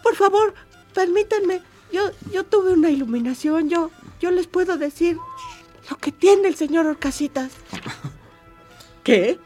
Por 0.03 0.15
favor, 0.15 0.53
permítanme. 0.93 1.61
Yo, 1.93 2.09
yo 2.33 2.43
tuve 2.45 2.73
una 2.73 2.89
iluminación. 2.89 3.69
Yo, 3.69 3.91
yo 4.19 4.31
les 4.31 4.47
puedo 4.47 4.77
decir 4.77 5.17
lo 5.89 5.97
que 5.97 6.11
tiene 6.11 6.47
el 6.47 6.55
señor 6.55 6.87
Orcasitas. 6.87 7.51
¿Qué? 9.03 9.39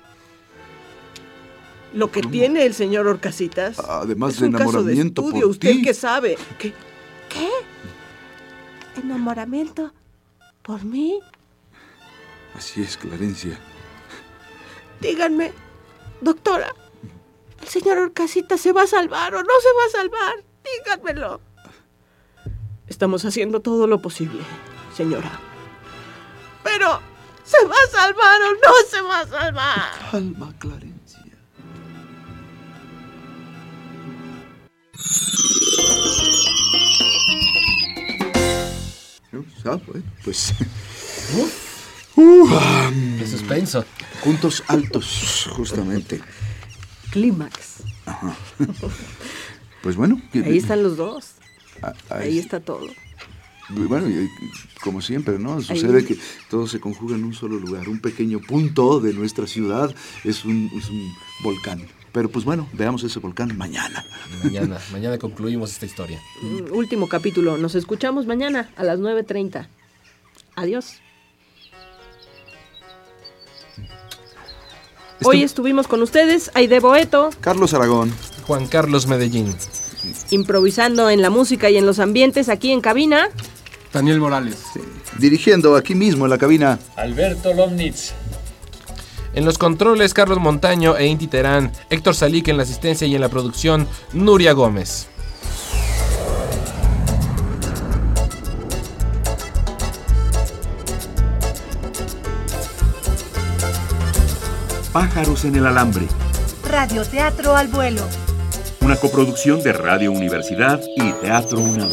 Lo 1.94 2.10
que 2.12 2.22
tiene 2.22 2.66
el 2.66 2.74
señor 2.74 3.08
Orcasitas. 3.08 3.78
Además 3.80 4.36
es 4.36 4.40
de 4.40 4.46
un 4.48 4.52
caso 4.54 4.64
de 4.84 4.94
enamoramiento 4.94 5.22
estudio. 5.22 5.42
por 5.42 5.50
¿Usted 5.52 5.72
ti. 5.74 5.82
qué 5.84 5.94
sabe? 5.94 6.38
¿Qué? 6.58 6.74
¿Qué? 7.30 7.50
¿Enamoramiento? 9.04 9.94
¿Por 10.62 10.84
mí? 10.84 11.20
Así 12.56 12.84
es, 12.84 12.98
Clarencia. 12.98 13.60
Díganme, 15.00 15.52
doctora, 16.22 16.76
¿el 17.62 17.68
señor 17.68 17.98
Orcasitas 17.98 18.62
se 18.62 18.72
va 18.72 18.84
a 18.84 18.88
salvar 18.88 19.34
o 19.34 19.42
no 19.42 19.54
se 19.62 19.70
va 19.70 19.86
a 19.86 20.02
salvar? 20.02 20.44
Díganmelo. 20.64 21.42
Estamos 22.88 23.26
haciendo 23.26 23.62
todo 23.62 23.88
lo 23.88 24.02
posible, 24.02 24.44
señora. 24.96 25.40
Pero, 26.64 27.00
¿se 27.44 27.66
va 27.66 27.76
a 27.76 27.90
salvar 27.90 28.42
o 28.42 28.52
no 28.54 28.74
se 28.88 29.02
va 29.02 29.20
a 29.22 29.28
salvar? 29.28 30.12
Calma, 30.12 30.54
Clarencia. 30.60 30.81
Ah, 39.66 39.80
bueno, 39.88 40.04
pues. 40.24 40.54
Qué 42.16 43.28
suspenso. 43.28 43.86
Puntos 44.24 44.64
altos, 44.68 45.48
justamente. 45.56 46.22
Clímax. 47.12 47.84
Pues 49.82 49.96
bueno. 49.96 50.22
Ahí 50.34 50.58
están 50.58 50.84
los 50.84 50.98
dos. 50.98 51.32
ah, 51.82 51.94
Ahí 52.10 52.40
está 52.40 52.60
todo. 52.60 52.88
Bueno, 53.70 54.08
y, 54.10 54.14
y 54.26 54.30
como 54.84 55.02
siempre, 55.02 55.40
¿no? 55.40 55.62
Sucede 55.62 56.00
Ahí. 56.00 56.06
que 56.06 56.18
todo 56.50 56.68
se 56.68 56.80
conjuga 56.80 57.16
en 57.16 57.24
un 57.24 57.34
solo 57.34 57.58
lugar. 57.58 57.88
Un 57.88 58.00
pequeño 58.00 58.40
punto 58.40 59.00
de 59.00 59.14
nuestra 59.14 59.48
ciudad 59.48 59.94
es 60.26 60.44
un, 60.46 60.70
es 60.78 60.90
un 60.90 61.12
volcán. 61.44 61.82
Pero 62.12 62.30
pues 62.30 62.44
bueno, 62.44 62.68
veamos 62.74 63.04
ese 63.04 63.20
volcán 63.20 63.58
mañana. 63.58 64.06
Mañana, 64.44 64.80
mañana 64.92 65.18
concluimos 65.18 65.72
esta 65.72 65.86
historia. 65.86 66.20
Mm, 66.42 66.74
Último 66.76 67.08
capítulo. 67.08 67.58
Nos 67.58 67.76
escuchamos 67.76 68.26
mañana 68.26 68.70
a 68.76 68.84
las 68.84 69.00
9.30. 69.00 69.68
Adiós. 70.56 70.96
Hoy 75.24 75.44
estuvimos 75.44 75.88
con 75.88 76.02
ustedes, 76.02 76.50
Aide 76.56 76.80
Boeto, 76.80 77.30
Carlos 77.42 77.74
Aragón. 77.76 78.12
Juan 78.48 78.68
Carlos 78.68 79.06
Medellín. 79.08 79.56
improvisando 80.32 81.10
en 81.12 81.22
la 81.22 81.30
música 81.30 81.70
y 81.70 81.78
en 81.78 81.86
los 81.86 82.00
ambientes 82.00 82.50
aquí 82.50 82.72
en 82.72 82.82
cabina. 82.82 83.28
Daniel 83.94 84.20
Morales. 84.20 84.58
Dirigiendo 85.20 85.76
aquí 85.76 85.94
mismo 85.94 86.26
en 86.26 86.32
la 86.32 86.38
cabina. 86.40 86.80
Alberto 86.96 87.54
Lomnitz. 87.54 88.14
En 89.34 89.46
los 89.46 89.58
controles, 89.58 90.14
Carlos 90.14 90.40
Montaño 90.40 90.98
e 90.98 91.06
Inti 91.06 91.28
Terán. 91.28 91.72
Héctor 91.90 92.16
Salic 92.16 92.50
en 92.50 92.58
la 92.58 92.64
asistencia 92.64 93.08
y 93.08 93.16
en 93.16 93.22
la 93.22 93.30
producción, 93.30 93.88
Nuria 94.14 94.52
Gómez. 94.52 95.08
Pájaros 104.92 105.46
en 105.46 105.56
el 105.56 105.66
alambre. 105.66 106.06
Radioteatro 106.70 107.56
al 107.56 107.70
vuelo. 107.70 108.02
Una 108.82 108.98
coproducción 108.98 109.64
de 109.64 109.72
Radio 109.72 110.12
Universidad 110.12 110.82
y 110.98 111.14
Teatro 111.14 111.60
UNAM. 111.60 111.92